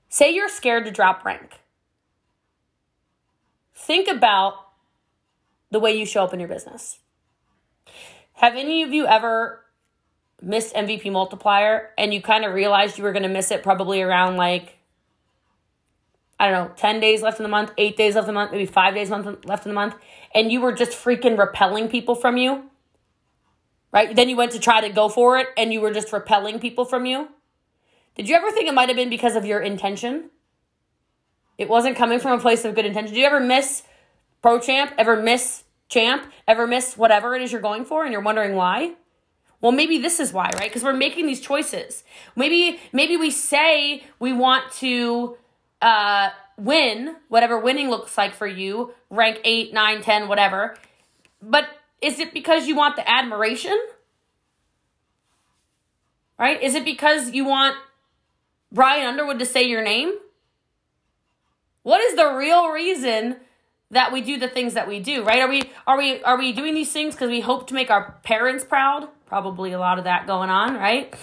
[0.09, 1.59] say you're scared to drop rank.
[3.75, 4.55] Think about
[5.69, 6.99] the way you show up in your business.
[8.33, 9.64] Have any of you ever
[10.45, 14.01] missed MVP multiplier and you kind of realized you were going to miss it probably
[14.01, 14.77] around like
[16.39, 18.51] I don't know, 10 days left in the month, eight days left in the month,
[18.51, 19.25] maybe five days left
[19.65, 19.95] in the month,
[20.33, 22.69] and you were just freaking repelling people from you,
[23.93, 24.13] right?
[24.13, 26.83] Then you went to try to go for it and you were just repelling people
[26.83, 27.29] from you.
[28.15, 30.29] Did you ever think it might have been because of your intention?
[31.57, 33.13] It wasn't coming from a place of good intention.
[33.13, 33.83] Did you ever miss
[34.41, 34.93] pro champ?
[34.97, 36.25] Ever miss champ?
[36.47, 38.95] Ever miss whatever it is you're going for and you're wondering why?
[39.65, 40.69] Well, maybe this is why, right?
[40.69, 42.03] Because we're making these choices.
[42.35, 45.39] Maybe maybe we say we want to
[45.81, 50.77] uh, win, whatever winning looks like for you, rank 8, 9, 10, whatever.
[51.41, 51.65] But
[51.99, 53.75] is it because you want the admiration?
[56.37, 56.61] Right?
[56.61, 57.75] Is it because you want
[58.71, 60.13] Brian Underwood to say your name?
[61.81, 63.37] What is the real reason
[63.89, 65.39] that we do the things that we do, right?
[65.39, 68.19] Are we are we are we doing these things because we hope to make our
[68.21, 69.09] parents proud?
[69.25, 71.13] Probably a lot of that going on, right?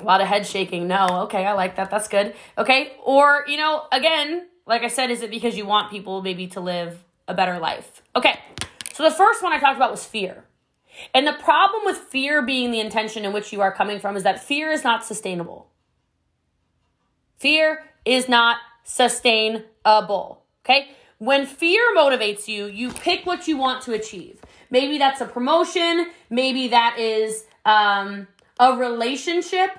[0.00, 0.88] A lot of head shaking.
[0.88, 1.90] No, okay, I like that.
[1.90, 2.34] That's good.
[2.56, 6.46] Okay, or, you know, again, like I said, is it because you want people maybe
[6.48, 8.02] to live a better life?
[8.16, 8.38] Okay,
[8.94, 10.44] so the first one I talked about was fear.
[11.14, 14.22] And the problem with fear being the intention in which you are coming from is
[14.22, 15.68] that fear is not sustainable.
[17.36, 20.42] Fear is not sustainable.
[20.64, 20.88] Okay?
[21.18, 24.40] When fear motivates you, you pick what you want to achieve.
[24.70, 28.28] Maybe that's a promotion, maybe that is um,
[28.58, 29.70] a relationship,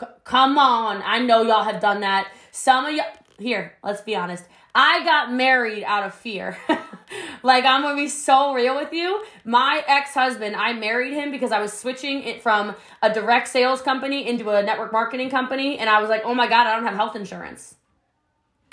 [0.00, 1.02] C- come on.
[1.04, 2.28] I know y'all have done that.
[2.50, 3.06] Some of y'all,
[3.38, 4.44] here, let's be honest.
[4.74, 6.56] I got married out of fear.
[7.44, 9.22] like, I'm gonna be so real with you.
[9.44, 13.82] My ex husband, I married him because I was switching it from a direct sales
[13.82, 16.84] company into a network marketing company, and I was like, oh my God, I don't
[16.84, 17.76] have health insurance.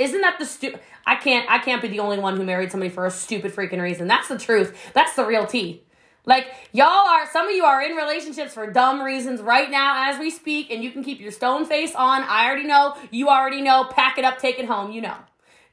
[0.02, 0.74] Isn't that the stu?
[1.06, 1.50] I can't.
[1.50, 4.08] I can't be the only one who married somebody for a stupid freaking reason.
[4.08, 4.92] That's the truth.
[4.94, 5.84] That's the real tea.
[6.26, 10.20] Like, y'all are, some of you are in relationships for dumb reasons right now as
[10.20, 12.22] we speak, and you can keep your stone face on.
[12.24, 12.96] I already know.
[13.10, 13.86] You already know.
[13.86, 14.92] Pack it up, take it home.
[14.92, 15.18] You know.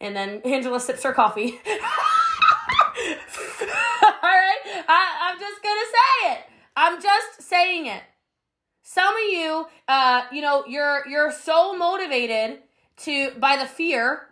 [0.00, 1.60] And then Angela sips her coffee.
[1.68, 1.72] All
[4.22, 4.58] right?
[4.88, 6.40] I, I'm just to say it.
[6.76, 8.02] I'm just saying it.
[8.82, 12.60] Some of you, uh, you know, you're you're so motivated
[13.00, 14.28] to by the fear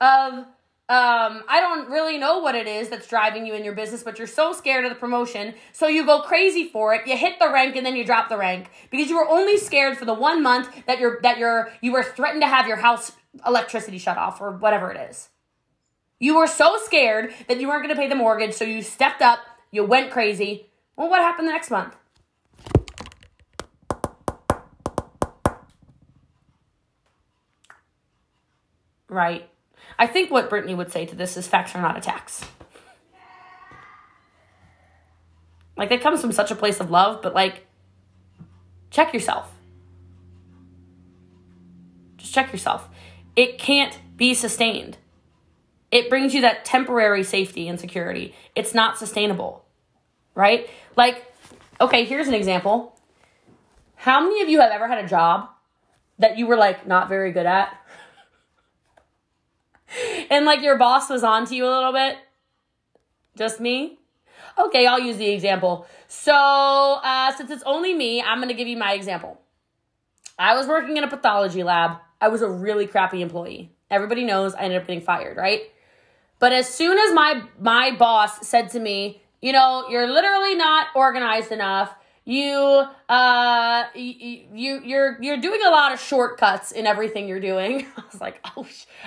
[0.00, 0.44] of
[0.88, 4.18] um, I don't really know what it is that's driving you in your business, but
[4.18, 7.06] you're so scared of the promotion, so you go crazy for it.
[7.06, 9.96] You hit the rank and then you drop the rank because you were only scared
[9.96, 13.12] for the one month that you're that you're you were threatened to have your house
[13.46, 15.30] electricity shut off or whatever it is.
[16.18, 19.22] You were so scared that you weren't going to pay the mortgage, so you stepped
[19.22, 19.38] up,
[19.70, 20.66] you went crazy.
[20.96, 21.96] Well, what happened the next month?
[29.12, 29.46] Right.
[29.98, 32.46] I think what Brittany would say to this is facts are not attacks.
[35.76, 37.66] Like, it comes from such a place of love, but like,
[38.90, 39.52] check yourself.
[42.16, 42.88] Just check yourself.
[43.36, 44.96] It can't be sustained.
[45.90, 48.34] It brings you that temporary safety and security.
[48.56, 49.66] It's not sustainable,
[50.34, 50.70] right?
[50.96, 51.22] Like,
[51.80, 52.98] okay, here's an example.
[53.96, 55.50] How many of you have ever had a job
[56.18, 57.76] that you were like not very good at?
[60.30, 62.16] And like your boss was on to you a little bit?
[63.36, 63.98] Just me?
[64.58, 65.86] Okay, I'll use the example.
[66.08, 69.40] So, uh, since it's only me, I'm going to give you my example.
[70.38, 71.98] I was working in a pathology lab.
[72.20, 73.72] I was a really crappy employee.
[73.90, 75.62] Everybody knows I ended up getting fired, right?
[76.38, 80.88] But as soon as my my boss said to me, you know, you're literally not
[80.94, 87.26] organized enough you uh you, you you're you're doing a lot of shortcuts in everything
[87.28, 87.86] you're doing.
[87.96, 88.66] I was like oh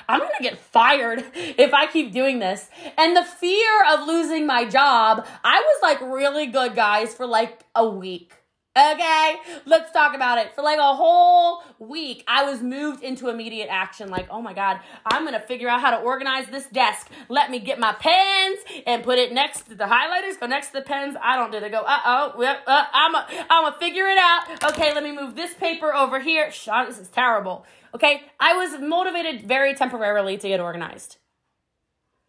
[0.10, 2.70] i'm gonna get fired if i keep doing this.
[2.98, 7.62] And the fear of losing my job i was like really good guys for like
[7.74, 8.34] a week
[8.78, 9.36] Okay,
[9.66, 10.54] let's talk about it.
[10.54, 14.10] For like a whole week, I was moved into immediate action.
[14.10, 17.10] Like, oh my God, I'm gonna figure out how to organize this desk.
[17.30, 20.74] Let me get my pens and put it next to the highlighters, go next to
[20.74, 21.16] the pens.
[21.22, 24.74] I don't do they go, uh oh, uh, I'm a, I'm gonna figure it out.
[24.74, 26.52] Okay, let me move this paper over here.
[26.52, 27.66] Shot, this is terrible.
[27.94, 31.16] Okay, I was motivated very temporarily to get organized.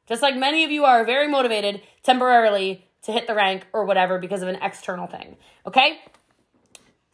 [0.07, 4.19] Just like many of you are very motivated temporarily to hit the rank or whatever
[4.21, 5.37] because of an external thing.
[5.67, 5.99] Okay?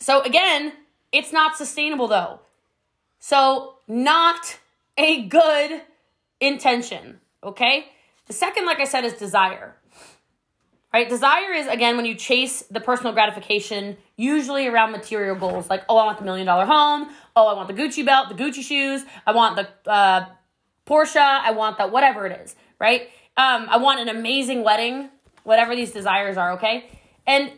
[0.02, 0.72] So again,
[1.12, 2.40] it's not sustainable though.
[3.20, 4.58] So, not
[4.98, 5.80] a good
[6.40, 7.86] intention, okay?
[8.26, 9.76] The second, like I said, is desire.
[10.92, 11.08] Right?
[11.08, 15.96] Desire is, again, when you chase the personal gratification, usually around material goals, like, oh,
[15.98, 17.10] I want the million dollar home.
[17.36, 19.04] Oh, I want the Gucci belt, the Gucci shoes.
[19.24, 20.26] I want the uh,
[20.84, 21.20] Porsche.
[21.20, 23.02] I want that, whatever it is, right?
[23.36, 25.10] Um, I want an amazing wedding,
[25.44, 26.86] whatever these desires are, okay?
[27.24, 27.52] And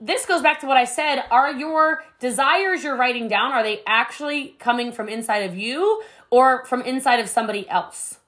[0.00, 1.24] this goes back to what I said.
[1.30, 6.64] Are your desires you're writing down, are they actually coming from inside of you or
[6.66, 8.18] from inside of somebody else?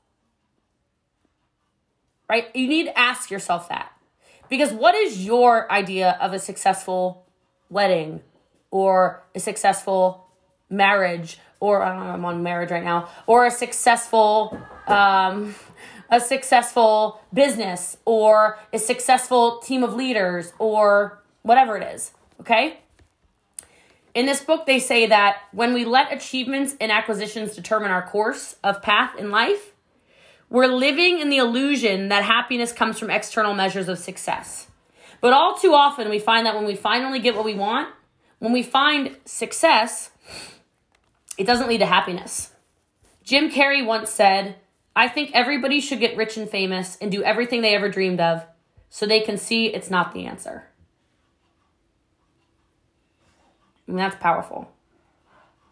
[2.28, 2.54] Right?
[2.54, 3.92] You need to ask yourself that.
[4.48, 7.24] Because what is your idea of a successful
[7.68, 8.20] wedding
[8.70, 10.26] or a successful
[10.68, 15.54] marriage or I don't know, I'm on marriage right now, or a successful um,
[16.10, 22.80] a successful business or a successful team of leaders or whatever it is, okay?
[24.14, 28.56] In this book, they say that when we let achievements and acquisitions determine our course
[28.64, 29.72] of path in life,
[30.48, 34.66] we're living in the illusion that happiness comes from external measures of success.
[35.20, 37.88] But all too often, we find that when we finally get what we want,
[38.40, 40.10] when we find success,
[41.38, 42.52] it doesn't lead to happiness.
[43.22, 44.56] Jim Carrey once said,
[44.96, 48.44] I think everybody should get rich and famous and do everything they ever dreamed of
[48.88, 50.69] so they can see it's not the answer.
[53.96, 54.70] That's powerful,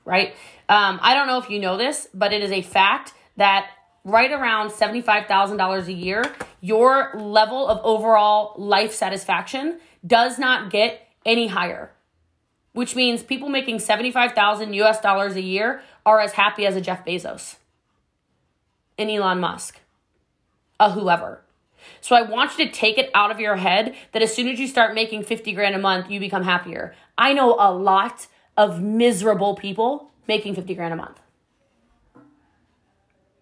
[0.05, 0.35] right?
[0.69, 3.71] Um, I don't know if you know this, but it is a fact that
[4.05, 6.25] right around $75,000 a year,
[6.61, 11.91] your level of overall life satisfaction does not get any higher.
[12.73, 17.05] Which means people making 75,000 US dollars a year are as happy as a Jeff
[17.05, 17.57] Bezos,
[18.97, 19.81] an Elon Musk,
[20.79, 21.43] a whoever.
[22.09, 24.59] So I want you to take it out of your head that as soon as
[24.59, 26.95] you start making 50 grand a month, you become happier.
[27.19, 31.21] I know a lot of miserable people making 50 grand a month.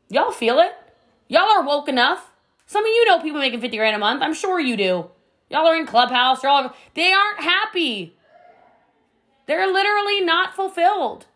[0.09, 0.72] Y'all feel it?
[1.29, 2.33] Y'all are woke enough.
[2.66, 4.20] Some of you know people making 50 grand a month.
[4.20, 5.11] I'm sure you do.
[5.48, 6.42] Y'all are in Clubhouse.
[6.42, 8.16] You're all, they aren't happy.
[9.46, 11.26] They're literally not fulfilled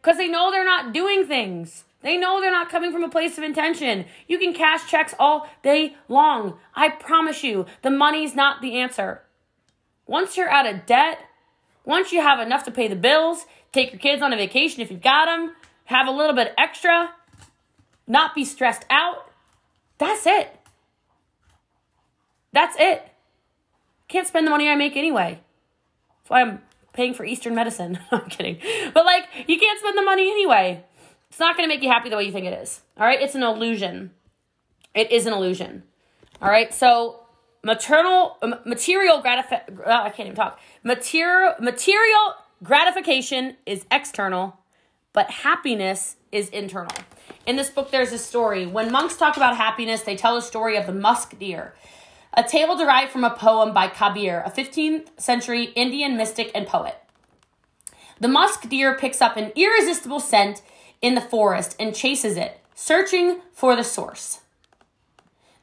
[0.00, 1.82] because they know they're not doing things.
[2.02, 4.06] They know they're not coming from a place of intention.
[4.28, 6.58] You can cash checks all day long.
[6.74, 9.22] I promise you, the money's not the answer.
[10.06, 11.18] Once you're out of debt,
[11.84, 14.90] once you have enough to pay the bills, take your kids on a vacation if
[14.90, 15.54] you've got them,
[15.86, 17.10] have a little bit extra,
[18.06, 19.30] not be stressed out,
[19.98, 20.54] that's it.
[22.52, 23.02] That's it.
[24.06, 25.40] Can't spend the money I make anyway.
[26.08, 27.98] That's why I'm paying for Eastern medicine.
[28.10, 28.58] I'm kidding.
[28.94, 30.84] But like, you can't spend the money anyway.
[31.30, 32.80] It's not going to make you happy the way you think it is.
[32.96, 33.20] All right?
[33.20, 34.12] It's an illusion.
[34.94, 35.82] It is an illusion.
[36.40, 36.72] All right?
[36.72, 37.20] So,
[37.62, 40.60] maternal material gratification uh, I can't even talk.
[40.82, 44.58] Material material gratification is external,
[45.12, 46.96] but happiness is internal.
[47.46, 48.66] In this book there's a story.
[48.66, 51.74] When monks talk about happiness, they tell a story of the musk deer.
[52.34, 56.96] A tale derived from a poem by Kabir, a 15th century Indian mystic and poet.
[58.20, 60.62] The musk deer picks up an irresistible scent
[61.00, 64.40] in the forest and chases it, searching for the source,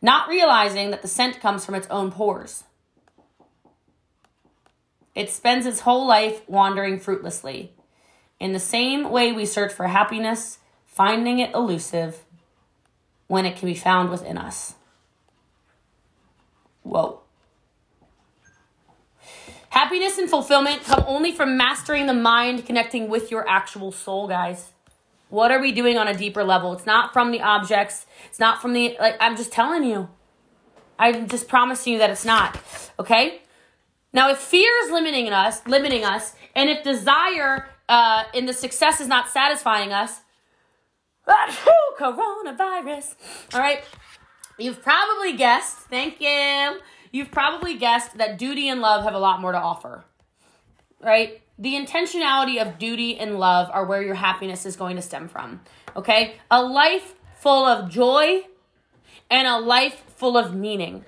[0.01, 2.63] not realizing that the scent comes from its own pores.
[5.13, 7.71] It spends its whole life wandering fruitlessly.
[8.39, 12.23] In the same way we search for happiness, finding it elusive
[13.27, 14.75] when it can be found within us.
[16.83, 17.21] Whoa.
[19.69, 24.69] Happiness and fulfillment come only from mastering the mind, connecting with your actual soul, guys.
[25.29, 26.73] What are we doing on a deeper level?
[26.73, 28.05] It's not from the objects.
[28.25, 30.09] It's not from the like I'm just telling you.
[30.97, 32.59] I'm just promising you that it's not.
[32.99, 33.41] Okay?
[34.13, 39.01] Now if fear is limiting us, limiting us, and if desire uh, in the success
[39.01, 40.21] is not satisfying us,
[41.99, 43.15] coronavirus.
[43.53, 43.83] All right.
[44.57, 46.79] You've probably guessed, thank you.
[47.11, 50.05] You've probably guessed that duty and love have a lot more to offer.
[51.01, 51.41] Right?
[51.57, 55.61] The intentionality of duty and love are where your happiness is going to stem from.
[55.95, 56.35] Okay?
[56.51, 58.41] A life full of joy
[59.29, 61.05] and a life full of meaning.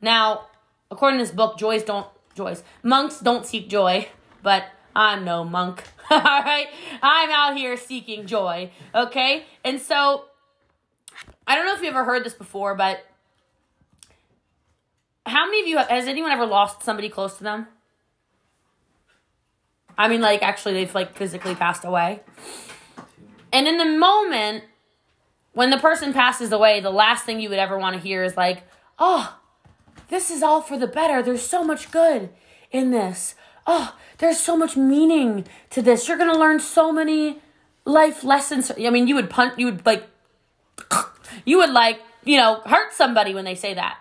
[0.00, 0.46] Now,
[0.90, 2.62] according to this book, joys don't joys.
[2.82, 4.08] Monks don't seek joy,
[4.42, 5.84] but I'm no monk.
[6.10, 6.66] All right?
[7.02, 8.70] I'm out here seeking joy.
[8.94, 9.44] Okay?
[9.64, 10.26] And so
[11.46, 13.04] I don't know if you ever heard this before, but
[15.26, 17.66] how many of you has anyone ever lost somebody close to them?
[19.96, 22.20] I mean, like, actually, they've like physically passed away.
[23.52, 24.64] And in the moment
[25.54, 28.36] when the person passes away, the last thing you would ever want to hear is
[28.36, 28.64] like,
[28.98, 29.38] oh,
[30.08, 31.22] this is all for the better.
[31.22, 32.28] There's so much good
[32.70, 33.36] in this.
[33.66, 36.06] Oh, there's so much meaning to this.
[36.06, 37.38] You're going to learn so many
[37.84, 38.70] life lessons.
[38.70, 40.04] I mean, you would punt, you would like,
[41.44, 43.98] you would like, you know, hurt somebody when they say that.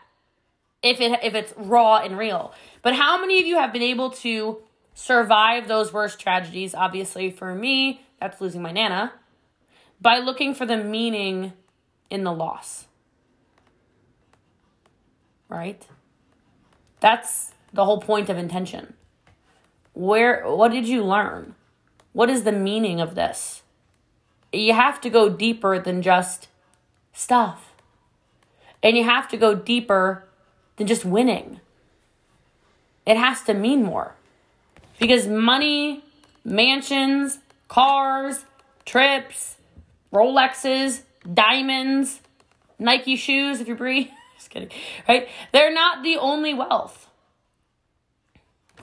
[0.82, 2.54] If it if it's raw and real.
[2.82, 4.62] But how many of you have been able to
[4.94, 6.74] survive those worst tragedies.
[6.76, 9.14] Obviously, for me, that's losing my Nana,
[10.00, 11.54] by looking for the meaning
[12.10, 12.86] in the loss.
[15.50, 15.86] Right?
[17.00, 18.94] That's the whole point of intention.
[19.94, 21.56] Where what did you learn?
[22.14, 23.64] What is the meaning of this?
[24.52, 26.48] You have to go deeper than just
[27.12, 27.74] stuff.
[28.82, 30.26] And you have to go deeper
[30.78, 31.60] than just winning.
[33.06, 34.16] It has to mean more.
[35.04, 36.02] Because money,
[36.46, 38.46] mansions, cars,
[38.86, 39.58] trips,
[40.14, 41.02] Rolexes,
[41.34, 42.22] diamonds,
[42.80, 44.14] Nike shoes, if you're Brie.
[44.38, 44.70] Just kidding.
[45.06, 45.28] Right?
[45.52, 47.10] They're not the only wealth.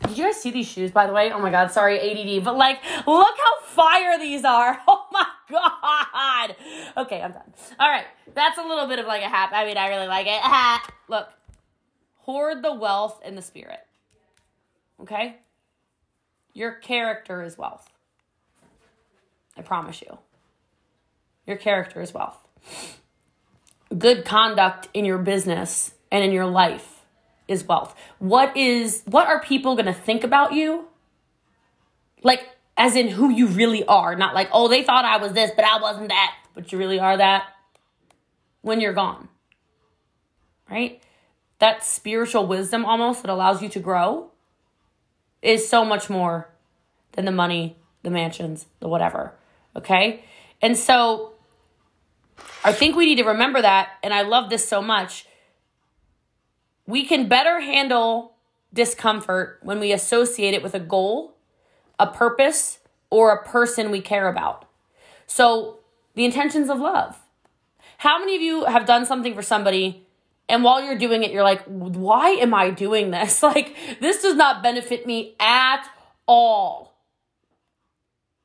[0.09, 1.33] Did you guys see these shoes, by the way?
[1.33, 2.45] Oh my god, sorry, ADD.
[2.45, 4.79] But like, look how fire these are.
[4.89, 6.57] Oh my god.
[6.99, 7.55] Okay, I'm done.
[7.79, 8.05] All right,
[8.35, 9.53] that's a little bit of like a hat.
[9.55, 10.93] I mean, I really like it.
[11.09, 11.29] Look,
[12.19, 13.81] hoard the wealth in the spirit.
[15.01, 15.39] Okay?
[16.53, 17.91] Your character is wealth.
[19.57, 20.19] I promise you.
[21.47, 22.39] Your character is wealth.
[23.97, 27.05] Good conduct in your business and in your life
[27.49, 27.95] is wealth.
[28.19, 30.87] What is what are people going to think about you?
[32.23, 35.51] Like as in who you really are, not like, "Oh, they thought I was this,
[35.55, 37.49] but I wasn't that." But you really are that
[38.63, 39.29] when you're gone.
[40.71, 41.03] Right?
[41.59, 44.30] That spiritual wisdom almost that allows you to grow
[45.43, 46.49] is so much more
[47.13, 49.35] than the money, the mansions, the whatever.
[49.77, 50.25] Okay?
[50.63, 51.33] And so
[52.65, 53.91] I think we need to remember that.
[54.03, 55.27] And I love this so much.
[56.87, 58.35] We can better handle
[58.73, 61.37] discomfort when we associate it with a goal,
[61.99, 62.79] a purpose,
[63.11, 64.67] or a person we care about.
[65.27, 65.79] So,
[66.15, 67.19] the intentions of love.
[67.99, 70.07] How many of you have done something for somebody
[70.51, 73.43] and while you're doing it, you're like, why am I doing this?
[73.51, 75.85] Like, this does not benefit me at
[76.27, 76.95] all.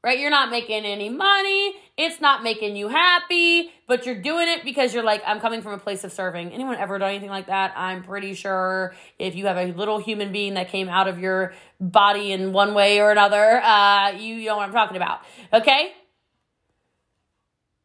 [0.04, 0.20] Right?
[0.20, 1.76] You're not making any money.
[1.98, 5.74] It's not making you happy, but you're doing it because you're like, I'm coming from
[5.74, 6.52] a place of serving.
[6.52, 7.74] Anyone ever done anything like that?
[7.76, 11.54] I'm pretty sure if you have a little human being that came out of your
[11.80, 15.22] body in one way or another, uh, you know what I'm talking about.
[15.54, 15.94] Okay?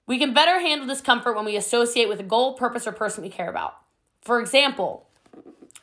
[0.07, 3.31] We can better handle discomfort when we associate with a goal, purpose, or person we
[3.31, 3.80] care about.
[4.21, 5.07] For example,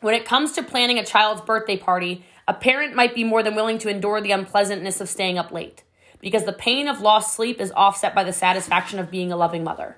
[0.02, 3.56] when it comes to planning a child's birthday party, a parent might be more than
[3.56, 5.84] willing to endure the unpleasantness of staying up late
[6.20, 9.64] because the pain of lost sleep is offset by the satisfaction of being a loving
[9.64, 9.98] mother.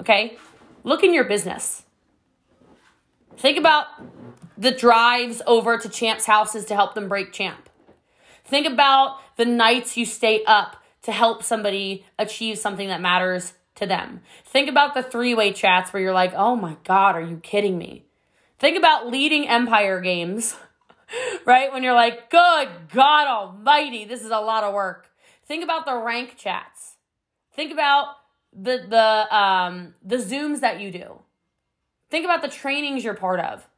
[0.00, 0.38] Okay?
[0.84, 1.84] Look in your business.
[3.36, 3.86] Think about
[4.58, 7.68] the drives over to Champ's houses to help them break Champ.
[8.44, 13.86] Think about the nights you stay up to help somebody achieve something that matters to
[13.86, 14.20] them.
[14.44, 17.76] Think about the three way chats where you're like, oh my God, are you kidding
[17.76, 18.06] me?
[18.58, 20.56] Think about leading Empire games,
[21.44, 21.72] right?
[21.72, 25.08] When you're like, good God Almighty, this is a lot of work.
[25.44, 26.94] Think about the rank chats.
[27.54, 28.16] Think about
[28.54, 31.20] the the um the zooms that you do.
[32.10, 33.68] Think about the trainings you're part of.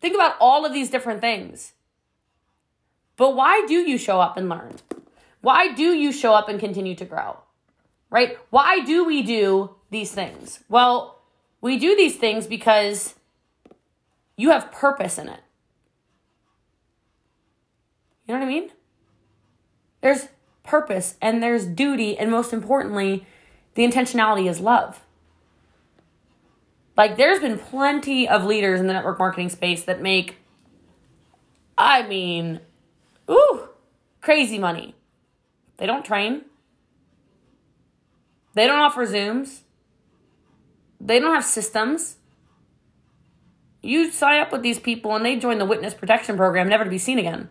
[0.00, 1.72] Think about all of these different things.
[3.16, 4.76] But why do you show up and learn?
[5.40, 7.38] Why do you show up and continue to grow?
[8.10, 8.38] Right?
[8.50, 10.60] Why do we do these things?
[10.68, 11.20] Well,
[11.60, 13.14] we do these things because
[14.36, 15.40] you have purpose in it.
[18.26, 18.70] You know what I mean?
[20.00, 20.28] There's
[20.62, 23.26] purpose and there's duty, and most importantly,
[23.74, 25.00] the intentionality is love.
[26.96, 30.36] Like, there's been plenty of leaders in the network marketing space that make,
[31.76, 32.60] I mean,
[33.30, 33.68] ooh,
[34.20, 34.94] crazy money.
[35.76, 36.42] They don't train,
[38.56, 39.60] they don't offer Zooms,
[40.98, 42.16] they don't have systems.
[43.82, 46.90] You sign up with these people and they join the witness protection program, never to
[46.90, 47.50] be seen again.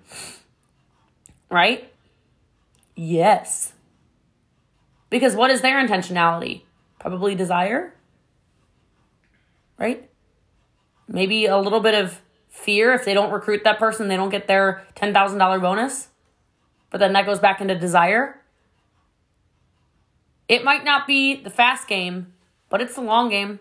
[1.49, 1.93] Right?
[2.95, 3.73] Yes.
[5.11, 6.63] Because what is their intentionality?
[6.97, 7.93] Probably desire,
[9.77, 10.09] right?
[11.07, 14.47] Maybe a little bit of fear if they don't recruit that person, they don't get
[14.47, 16.07] their $10,000 bonus.
[16.89, 18.41] But then that goes back into desire.
[20.47, 22.33] It might not be the fast game,
[22.69, 23.59] but it's the long game.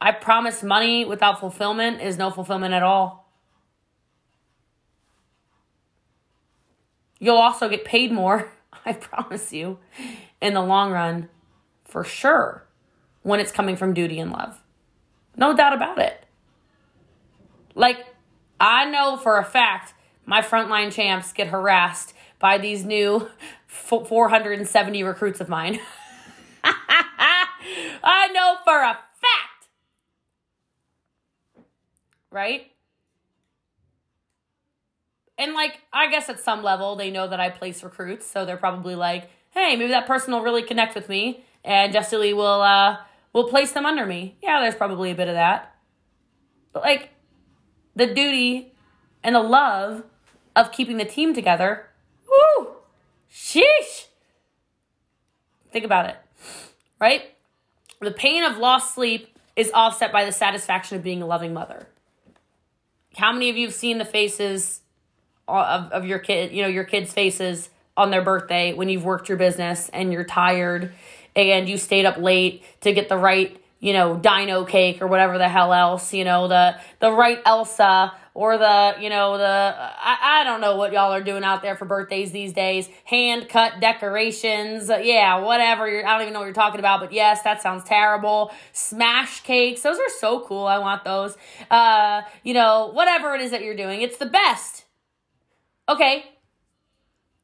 [0.00, 3.30] I promise money without fulfillment is no fulfillment at all.
[7.18, 8.50] You'll also get paid more,
[8.86, 9.78] I promise you,
[10.40, 11.28] in the long run,
[11.84, 12.66] for sure,
[13.22, 14.62] when it's coming from duty and love.
[15.36, 16.24] No doubt about it.
[17.74, 18.06] Like,
[18.58, 19.94] I know for a fact
[20.24, 23.28] my frontline champs get harassed by these new
[23.70, 25.78] 470 recruits of mine.
[26.64, 29.68] I know for a fact.
[32.32, 32.66] Right?
[35.38, 38.58] And like, I guess at some level, they know that I place recruits, so they're
[38.58, 42.60] probably like, "Hey, maybe that person will really connect with me, and Jessie Lee will
[42.60, 42.98] uh
[43.32, 45.74] will place them under me." Yeah, there's probably a bit of that,
[46.74, 47.08] but like,
[47.96, 48.74] the duty
[49.22, 50.04] and the love
[50.54, 51.88] of keeping the team together,
[52.28, 52.69] woo,
[53.32, 54.06] sheesh.
[55.72, 56.16] Think about it,
[57.00, 57.22] right?
[58.00, 61.86] The pain of lost sleep is offset by the satisfaction of being a loving mother.
[63.16, 64.80] How many of you have seen the faces
[65.46, 69.28] of, of your kid, you know, your kids' faces on their birthday when you've worked
[69.28, 70.92] your business and you're tired
[71.36, 75.38] and you stayed up late to get the right, you know, dino cake or whatever
[75.38, 80.40] the hell else, you know, the the right Elsa or the, you know, the I,
[80.40, 82.88] I don't know what y'all are doing out there for birthdays these days.
[83.04, 85.88] Hand cut decorations, yeah, whatever.
[85.88, 88.52] You're, I don't even know what you're talking about, but yes, that sounds terrible.
[88.72, 90.66] Smash cakes, those are so cool.
[90.66, 91.36] I want those.
[91.70, 94.84] Uh, you know, whatever it is that you're doing, it's the best.
[95.88, 96.24] Okay,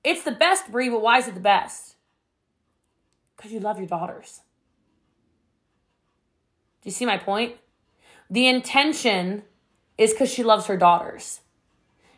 [0.05, 1.97] it's the best, Brie, but why is it the best?
[3.37, 4.41] Because you love your daughters.
[6.81, 7.57] Do you see my point?
[8.31, 9.43] The intention
[9.99, 11.41] is because she loves her daughters.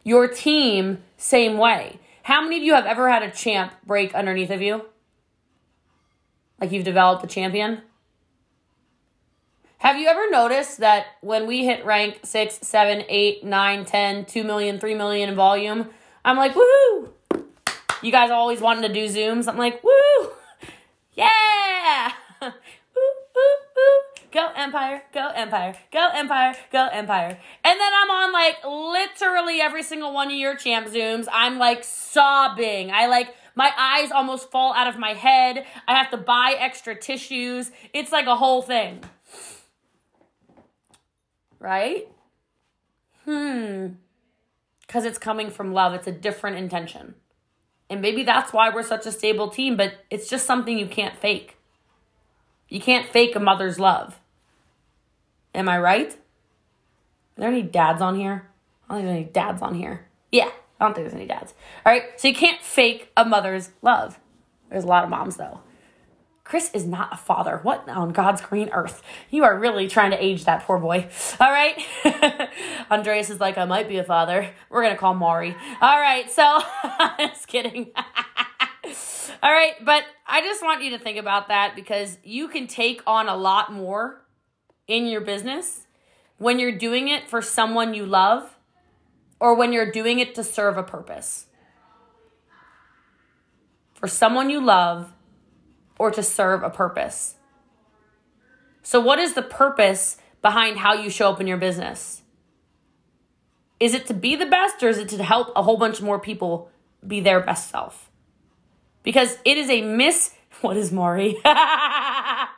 [0.05, 2.01] Your team, same way.
[2.23, 4.87] How many of you have ever had a champ break underneath of you?
[6.61, 7.83] Like you've developed a champion?
[9.79, 14.45] Have you ever noticed that when we hit rank 6, 7, 8, 9, 10, 2
[14.45, 15.89] million, 3 million in volume,
[16.25, 17.13] I'm like, woo!
[18.03, 19.49] You guys always wanted to do Zooms.
[19.49, 19.91] I'm like, woo!
[21.15, 22.13] Yeah!
[24.39, 27.41] Go Empire, go Empire, go Empire, go Empire.
[27.65, 31.27] And then I'm on like literally every single one of your champ Zooms.
[31.33, 32.93] I'm like sobbing.
[32.93, 35.67] I like, my eyes almost fall out of my head.
[35.89, 37.73] I have to buy extra tissues.
[37.93, 39.03] It's like a whole thing.
[41.59, 42.07] Right?
[43.25, 43.89] Hmm
[44.87, 45.95] because it's coming from love.
[45.95, 47.17] It's a different intention.
[47.91, 51.17] And maybe that's why we're such a stable team, but it's just something you can't
[51.17, 51.57] fake.
[52.69, 54.19] You can't fake a mother's love.
[55.59, 56.13] Am I right?
[56.13, 58.49] Are there any dads on here?
[58.89, 60.07] I don't think there's any dads on here.
[60.31, 61.53] Yeah, I don't think there's any dads.
[61.85, 64.21] All right, so you can't fake a mother's love.
[64.71, 65.61] There's a lot of moms though.
[66.45, 67.59] Chris is not a father.
[67.65, 69.03] What on God's green earth?
[69.31, 71.09] You are really trying to age that poor boy.
[71.41, 71.77] All right.
[72.91, 74.49] Andreas is like, I might be a father.
[74.71, 75.57] We're going to call Maury.
[75.83, 76.31] All right.
[76.31, 76.61] So,
[77.19, 77.91] just kidding.
[79.43, 79.75] All right.
[79.85, 83.37] But I just want you to think about that because you can take on a
[83.37, 84.23] lot more
[84.89, 85.87] in your business
[86.39, 88.57] when you're doing it for someone you love
[89.39, 91.47] or when you're doing it to serve a purpose.
[93.95, 95.13] For someone you love
[95.99, 97.35] or to serve a purpose.
[98.83, 102.23] So, what is the purpose behind how you show up in your business?
[103.81, 106.19] Is it to be the best or is it to help a whole bunch more
[106.19, 106.71] people
[107.07, 108.11] be their best self?
[109.03, 110.35] Because it is a miss.
[110.61, 111.37] What is Maury?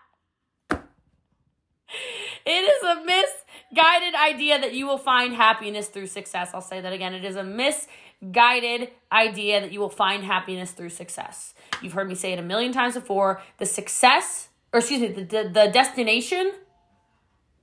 [2.46, 6.50] it is a misguided idea that you will find happiness through success.
[6.54, 7.14] I'll say that again.
[7.14, 11.54] It is a misguided idea that you will find happiness through success.
[11.82, 13.42] You've heard me say it a million times before.
[13.58, 16.52] The success, or excuse me, the, the, the destination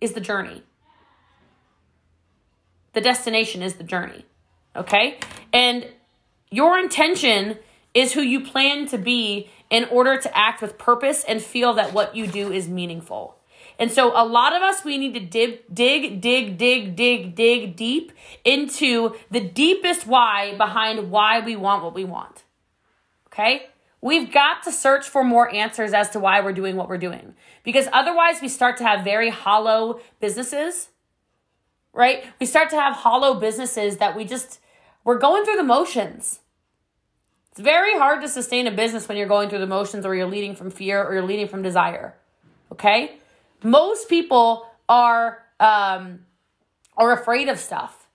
[0.01, 0.63] is the journey.
[2.93, 4.25] The destination is the journey.
[4.75, 5.19] Okay?
[5.53, 5.87] And
[6.49, 7.57] your intention
[7.93, 11.93] is who you plan to be in order to act with purpose and feel that
[11.93, 13.36] what you do is meaningful.
[13.79, 17.75] And so a lot of us, we need to dig, dig, dig, dig, dig, dig
[17.75, 18.11] deep
[18.43, 22.43] into the deepest why behind why we want what we want.
[23.27, 23.67] Okay?
[24.01, 27.35] We've got to search for more answers as to why we're doing what we're doing.
[27.63, 30.89] Because otherwise, we start to have very hollow businesses,
[31.93, 32.23] right?
[32.39, 34.59] We start to have hollow businesses that we just,
[35.03, 36.39] we're going through the motions.
[37.51, 40.27] It's very hard to sustain a business when you're going through the motions or you're
[40.27, 42.15] leading from fear or you're leading from desire.
[42.71, 43.17] Okay?
[43.63, 46.25] Most people are um,
[46.95, 48.07] are afraid of stuff.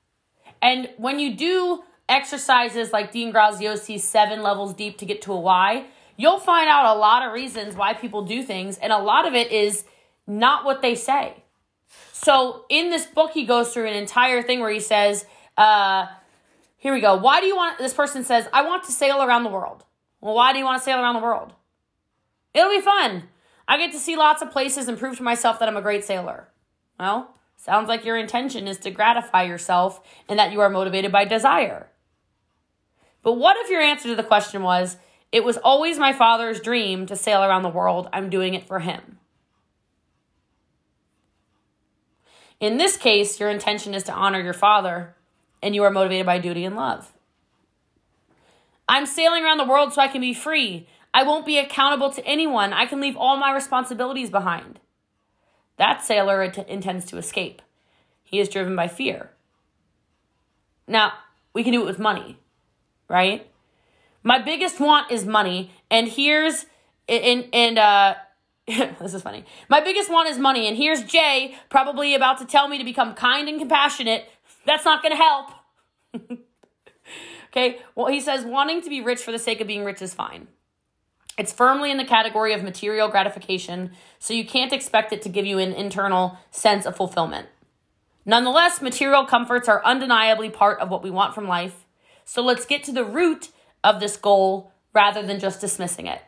[0.61, 5.41] And when you do exercises like Dean Graziosi's seven levels deep to get to a
[5.41, 5.87] why,
[6.17, 9.35] you'll find out a lot of reasons why people do things, and a lot of
[9.35, 9.85] it is
[10.27, 11.43] not what they say.
[12.13, 15.27] So in this book, he goes through an entire thing where he says,
[15.57, 16.07] uh,
[16.77, 17.17] here we go.
[17.17, 19.85] Why do you want, this person says, I want to sail around the world.
[20.21, 21.53] Well, why do you want to sail around the world?
[22.55, 23.25] It'll be fun.
[23.67, 26.05] I get to see lots of places and prove to myself that I'm a great
[26.05, 26.49] sailor.
[26.99, 31.25] Well, sounds like your intention is to gratify yourself and that you are motivated by
[31.25, 31.89] desire.
[33.23, 34.97] But what if your answer to the question was,
[35.31, 38.81] it was always my father's dream to sail around the world, I'm doing it for
[38.81, 39.19] him?
[42.61, 45.17] In this case, your intention is to honor your father
[45.63, 47.13] and you are motivated by duty and love.
[48.89, 50.87] I'm sailing around the world so I can be free.
[51.15, 52.73] I won't be accountable to anyone.
[52.73, 54.81] I can leave all my responsibilities behind.
[55.77, 57.61] That sailor int- intends to escape.
[58.23, 59.31] He is driven by fear.
[60.89, 61.13] Now,
[61.53, 62.39] we can do it with money,
[63.09, 63.47] right?
[64.23, 66.67] My biggest want is money, and here's
[67.09, 68.15] and and uh
[68.67, 69.45] this is funny.
[69.69, 73.15] My biggest want is money, and here's Jay probably about to tell me to become
[73.15, 74.29] kind and compassionate.
[74.65, 75.51] That's not going to help.
[77.49, 80.15] okay, well, he says wanting to be rich for the sake of being rich is
[80.15, 80.47] fine.
[81.39, 85.47] It's firmly in the category of material gratification, so you can't expect it to give
[85.47, 87.49] you an internal sense of fulfillment.
[88.25, 91.87] Nonetheless, material comforts are undeniably part of what we want from life,
[92.25, 93.49] so let's get to the root
[93.83, 96.21] of this goal rather than just dismissing it.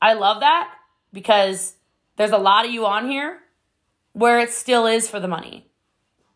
[0.00, 0.74] I love that
[1.12, 1.74] because
[2.16, 3.38] there's a lot of you on here
[4.12, 5.70] where it still is for the money.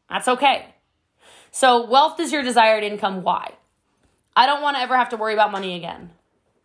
[0.09, 0.75] That's okay.
[1.51, 3.23] So, wealth is your desired income.
[3.23, 3.55] Why?
[4.37, 6.11] I don't want to ever have to worry about money again.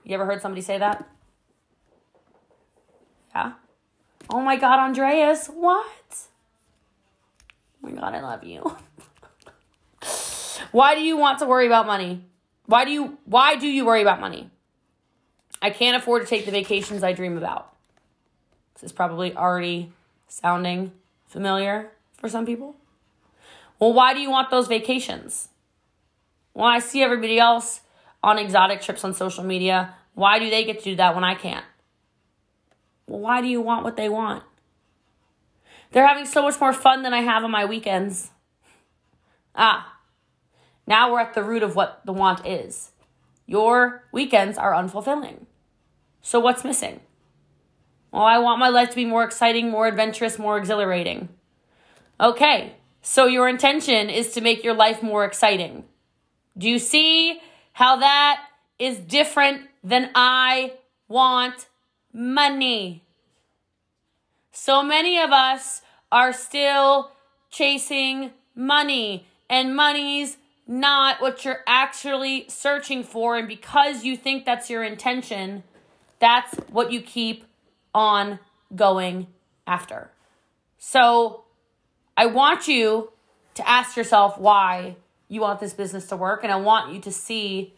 [0.03, 1.07] You ever heard somebody say that?
[3.35, 3.53] Yeah.
[4.29, 5.85] Oh my God, Andreas, what?
[7.83, 8.77] Oh my God, I love you.
[10.71, 12.25] why do you want to worry about money?
[12.65, 14.49] Why do you why do you worry about money?
[15.61, 17.73] I can't afford to take the vacations I dream about.
[18.73, 19.91] This is probably already
[20.27, 20.91] sounding
[21.27, 22.75] familiar for some people.
[23.79, 25.49] Well, why do you want those vacations?
[26.53, 27.81] Well, I see everybody else
[28.23, 29.95] on exotic trips on social media.
[30.13, 31.65] Why do they get to do that when I can't?
[33.05, 34.43] Why do you want what they want?
[35.91, 38.31] They're having so much more fun than I have on my weekends.
[39.55, 39.97] Ah,
[40.87, 42.91] now we're at the root of what the want is.
[43.45, 45.45] Your weekends are unfulfilling.
[46.21, 47.01] So what's missing?
[48.11, 51.29] Well, I want my life to be more exciting, more adventurous, more exhilarating.
[52.19, 55.85] Okay, so your intention is to make your life more exciting.
[56.57, 57.39] Do you see
[57.73, 58.43] how that
[58.79, 60.73] is different than I
[61.07, 61.67] want
[62.13, 63.03] money.
[64.51, 67.11] So many of us are still
[67.49, 73.37] chasing money, and money's not what you're actually searching for.
[73.37, 75.63] And because you think that's your intention,
[76.19, 77.45] that's what you keep
[77.93, 78.39] on
[78.75, 79.27] going
[79.67, 80.11] after.
[80.77, 81.43] So
[82.15, 83.11] I want you
[83.55, 84.95] to ask yourself why
[85.31, 86.43] you want this business to work.
[86.43, 87.73] And I want you to see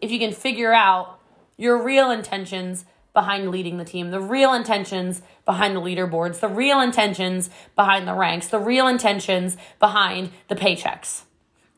[0.00, 1.18] if you can figure out
[1.56, 6.80] your real intentions behind leading the team, the real intentions behind the leaderboards, the real
[6.80, 11.22] intentions behind the ranks, the real intentions behind the paychecks.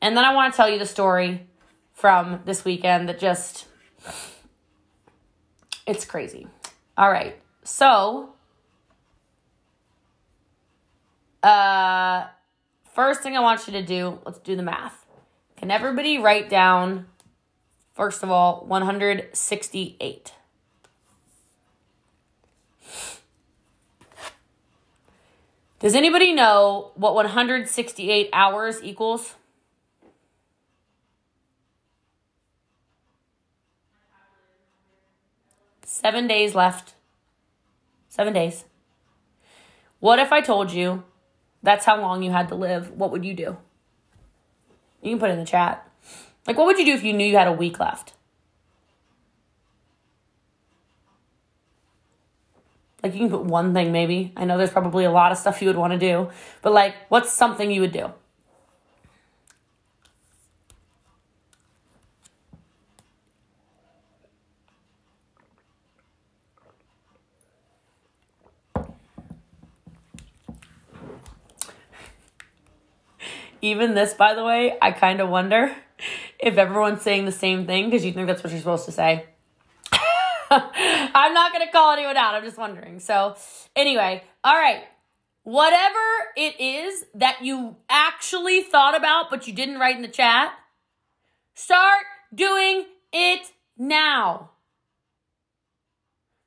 [0.02, 1.46] And then I want to tell you the story
[1.94, 3.66] from this weekend that just
[5.86, 6.46] it's crazy.
[6.98, 7.40] All right.
[7.64, 8.34] So,
[11.42, 12.26] uh
[12.94, 15.05] first thing I want you to do, let's do the math.
[15.56, 17.06] Can everybody write down,
[17.94, 20.32] first of all, 168?
[25.78, 29.34] Does anybody know what 168 hours equals?
[35.84, 36.94] Seven days left.
[38.08, 38.64] Seven days.
[40.00, 41.04] What if I told you
[41.62, 42.90] that's how long you had to live?
[42.90, 43.56] What would you do?
[45.06, 45.88] You can put in the chat.
[46.48, 48.14] Like, what would you do if you knew you had a week left?
[53.04, 54.32] Like, you can put one thing maybe.
[54.36, 56.30] I know there's probably a lot of stuff you would want to do,
[56.60, 58.12] but like, what's something you would do?
[73.66, 75.74] Even this, by the way, I kind of wonder
[76.38, 79.26] if everyone's saying the same thing because you think that's what you're supposed to say.
[80.50, 82.36] I'm not going to call anyone out.
[82.36, 83.00] I'm just wondering.
[83.00, 83.34] So,
[83.74, 84.84] anyway, all right.
[85.42, 85.98] Whatever
[86.36, 90.52] it is that you actually thought about but you didn't write in the chat,
[91.54, 94.50] start doing it now.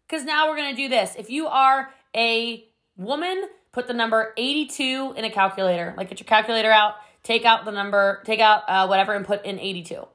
[0.07, 1.15] Because now we're going to do this.
[1.17, 2.65] If you are a
[2.95, 3.43] woman,
[3.73, 5.93] put the number 82 in a calculator.
[5.97, 9.45] Like, get your calculator out, take out the number, take out uh, whatever, and put
[9.45, 10.07] in 82.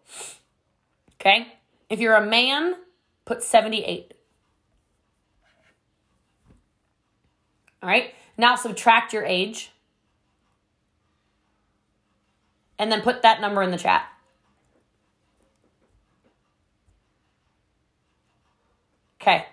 [1.21, 1.49] Okay?
[1.89, 2.75] If you're a man,
[3.25, 4.15] put 78.
[7.83, 8.15] All right?
[8.37, 9.71] Now subtract your age.
[12.79, 14.07] And then put that number in the chat.
[19.21, 19.47] Okay.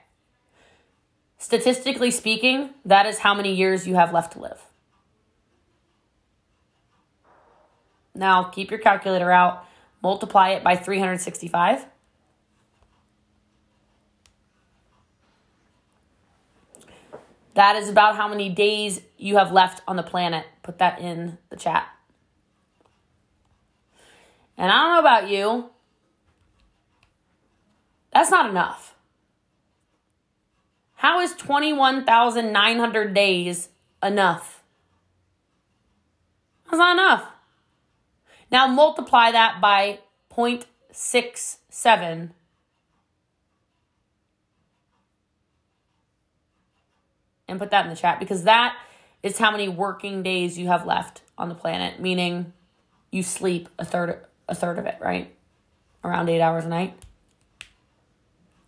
[1.38, 4.66] Statistically speaking, that is how many years you have left to live.
[8.14, 9.66] Now keep your calculator out,
[10.02, 11.86] multiply it by 365.
[17.54, 20.46] That is about how many days you have left on the planet.
[20.64, 21.88] Put that in the chat.
[24.58, 25.70] And I don't know about you,
[28.14, 28.96] that's not enough.
[30.96, 33.70] How is 21,900 days
[34.04, 34.62] enough?
[36.66, 37.26] That's not enough.
[38.52, 40.00] Now multiply that by
[40.36, 42.32] 0.67
[47.48, 48.78] and put that in the chat because that
[49.24, 52.54] is how many working days you have left on the planet, meaning
[53.12, 55.34] you sleep a third a third of it, right?
[56.04, 56.96] Around 8 hours a night.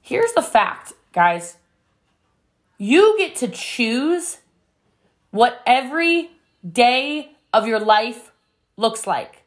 [0.01, 1.57] Here's the fact, guys.
[2.77, 4.37] You get to choose
[5.31, 6.31] what every
[6.69, 8.31] day of your life
[8.77, 9.42] looks like.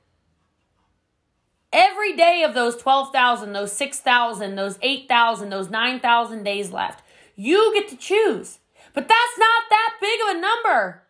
[1.77, 7.05] Every day of those 12,000, those 6,000, those 8,000, those 9,000 days left,
[7.37, 8.61] you get to choose.
[8.95, 11.03] But that's not that big of a number.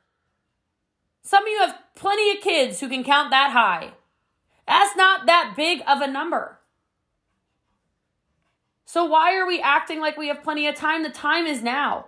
[1.22, 3.92] Some of you have plenty of kids who can count that high.
[4.66, 6.58] That's not that big of a number.
[8.86, 11.04] So why are we acting like we have plenty of time?
[11.04, 12.06] The time is now.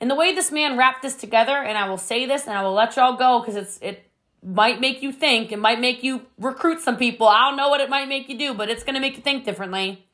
[0.00, 2.64] And the way this man wrapped this together, and I will say this and I
[2.64, 4.07] will let y'all go because it's it
[4.42, 7.26] might make you think, it might make you recruit some people.
[7.26, 9.44] I don't know what it might make you do, but it's gonna make you think
[9.44, 10.04] differently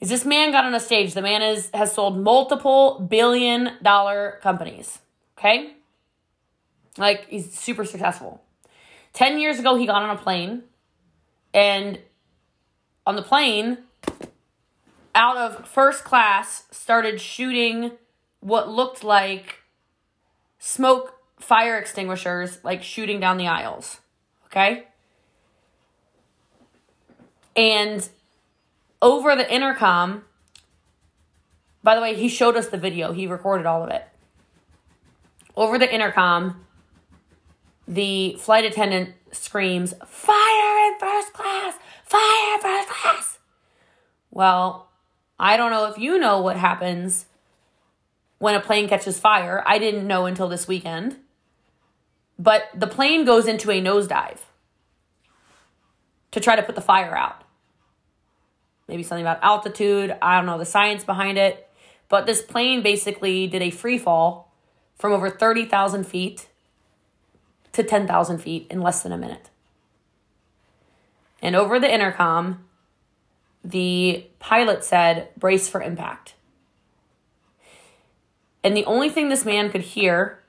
[0.00, 1.14] is this man got on a stage.
[1.14, 4.98] The man is has sold multiple billion dollar companies.
[5.38, 5.74] Okay?
[6.98, 8.42] Like he's super successful.
[9.12, 10.62] 10 years ago he got on a plane
[11.52, 11.98] and
[13.06, 13.78] on the plane
[15.14, 17.92] out of first class started shooting
[18.38, 19.58] what looked like
[20.58, 24.00] smoke fire extinguishers like shooting down the aisles.
[24.46, 24.86] Okay?
[27.56, 28.08] And
[29.02, 30.24] over the intercom.
[31.82, 34.06] By the way, he showed us the video, he recorded all of it.
[35.56, 36.64] Over the intercom,
[37.88, 41.74] the flight attendant screams, Fire in first class!
[42.04, 43.38] Fire in first class!
[44.30, 44.88] Well,
[45.38, 47.26] I don't know if you know what happens
[48.38, 49.64] when a plane catches fire.
[49.66, 51.16] I didn't know until this weekend.
[52.40, 54.40] But the plane goes into a nosedive
[56.32, 57.44] to try to put the fire out
[58.90, 60.14] maybe something about altitude.
[60.20, 61.68] I don't know the science behind it.
[62.08, 64.52] But this plane basically did a free fall
[64.96, 66.48] from over 30,000 feet
[67.72, 69.48] to 10,000 feet in less than a minute.
[71.40, 72.64] And over the intercom,
[73.64, 76.34] the pilot said, brace for impact.
[78.64, 80.39] And the only thing this man could hear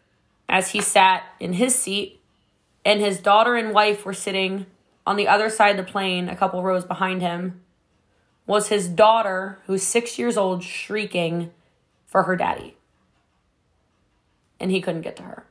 [0.51, 2.19] as he sat in his seat
[2.83, 4.65] and his daughter and wife were sitting
[5.07, 7.61] on the other side of the plane, a couple rows behind him,
[8.45, 11.51] was his daughter, who's six years old, shrieking
[12.05, 12.75] for her daddy.
[14.59, 15.45] And he couldn't get to her.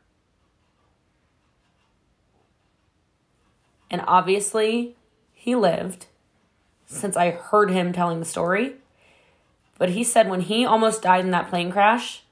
[3.90, 4.96] And obviously,
[5.32, 6.06] he lived
[6.84, 8.74] since I heard him telling the story.
[9.78, 12.22] But he said when he almost died in that plane crash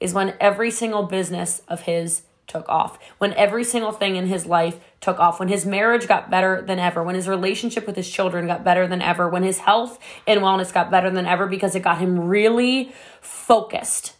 [0.00, 4.46] is when every single business of his took off, when every single thing in his
[4.46, 8.08] life took off, when his marriage got better than ever, when his relationship with his
[8.08, 11.74] children got better than ever, when his health and wellness got better than ever because
[11.74, 14.14] it got him really focused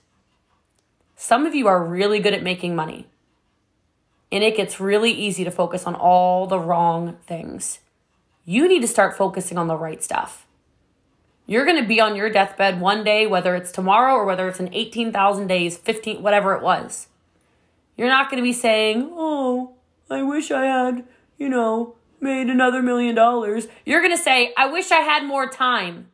[1.21, 3.09] some of you are really good at making money.
[4.31, 7.81] And it gets really easy to focus on all the wrong things.
[8.45, 10.47] You need to start focusing on the right stuff.
[11.51, 14.61] You're going to be on your deathbed one day, whether it's tomorrow or whether it's
[14.61, 17.09] in 18,000 days, 15, whatever it was.
[17.97, 19.73] You're not going to be saying, oh,
[20.11, 21.05] I wish I had,
[21.39, 23.67] you know, made another million dollars.
[23.87, 26.09] You're going to say, I wish I had more time.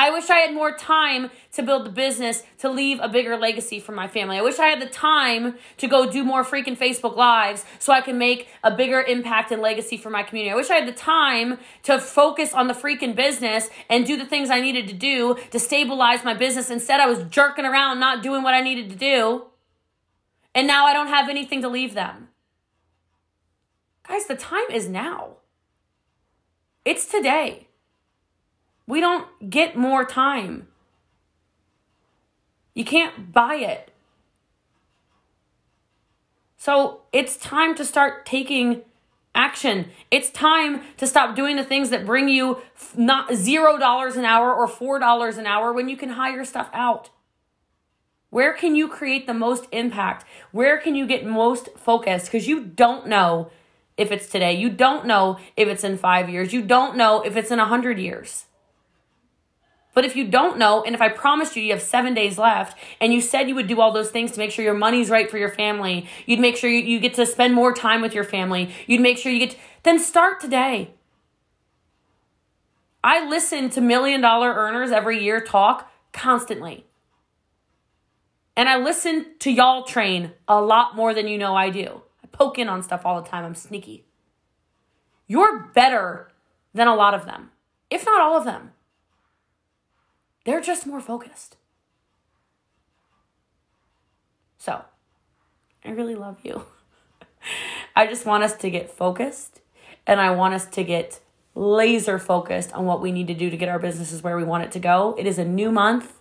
[0.00, 3.80] I wish I had more time to build the business to leave a bigger legacy
[3.80, 4.38] for my family.
[4.38, 8.00] I wish I had the time to go do more freaking Facebook Lives so I
[8.00, 10.50] can make a bigger impact and legacy for my community.
[10.50, 14.24] I wish I had the time to focus on the freaking business and do the
[14.24, 16.70] things I needed to do to stabilize my business.
[16.70, 19.48] Instead, I was jerking around, not doing what I needed to do.
[20.54, 22.28] And now I don't have anything to leave them.
[24.08, 25.36] Guys, the time is now.
[26.86, 27.66] It's today.
[28.90, 30.66] We don't get more time.
[32.74, 33.92] You can't buy it.
[36.56, 38.82] So it's time to start taking
[39.32, 39.90] action.
[40.10, 42.62] It's time to stop doing the things that bring you
[42.96, 46.68] not zero dollars an hour or four dollars an hour when you can hire stuff
[46.72, 47.10] out.
[48.30, 50.24] Where can you create the most impact?
[50.50, 52.26] Where can you get most focused?
[52.26, 53.52] Because you don't know
[53.96, 54.54] if it's today.
[54.54, 56.52] You don't know if it's in five years.
[56.52, 58.46] You don't know if it's in a hundred years.
[59.92, 62.78] But if you don't know, and if I promised you you have seven days left,
[63.00, 65.28] and you said you would do all those things to make sure your money's right
[65.28, 68.24] for your family, you'd make sure you, you get to spend more time with your
[68.24, 70.90] family, you'd make sure you get, to, then start today.
[73.02, 76.84] I listen to million dollar earners every year talk constantly.
[78.56, 82.02] And I listen to y'all train a lot more than you know I do.
[82.22, 83.44] I poke in on stuff all the time.
[83.44, 84.04] I'm sneaky.
[85.26, 86.30] You're better
[86.74, 87.50] than a lot of them,
[87.88, 88.72] if not all of them.
[90.44, 91.56] They're just more focused.
[94.58, 94.84] So,
[95.84, 96.64] I really love you.
[97.96, 99.60] I just want us to get focused
[100.06, 101.20] and I want us to get
[101.54, 104.64] laser focused on what we need to do to get our businesses where we want
[104.64, 105.14] it to go.
[105.18, 106.12] It is a new month.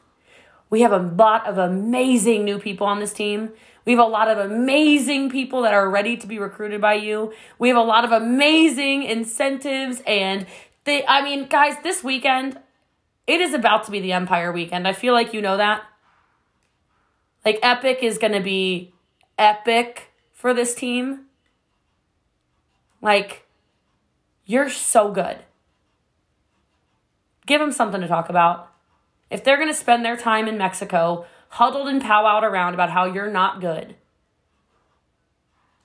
[0.69, 3.51] We have a lot of amazing new people on this team.
[3.85, 7.33] We have a lot of amazing people that are ready to be recruited by you.
[7.57, 10.45] We have a lot of amazing incentives and
[10.83, 12.59] they I mean, guys, this weekend
[13.29, 14.87] it is about to be the Empire weekend.
[14.87, 15.83] I feel like you know that.
[17.45, 18.91] Like, Epic is going to be
[19.37, 21.25] epic for this team.
[23.01, 23.45] Like,
[24.45, 25.37] you're so good.
[27.45, 28.73] Give them something to talk about.
[29.29, 33.05] If they're going to spend their time in Mexico huddled and powwowed around about how
[33.05, 33.95] you're not good,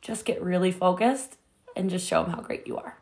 [0.00, 1.36] just get really focused
[1.76, 2.96] and just show them how great you are.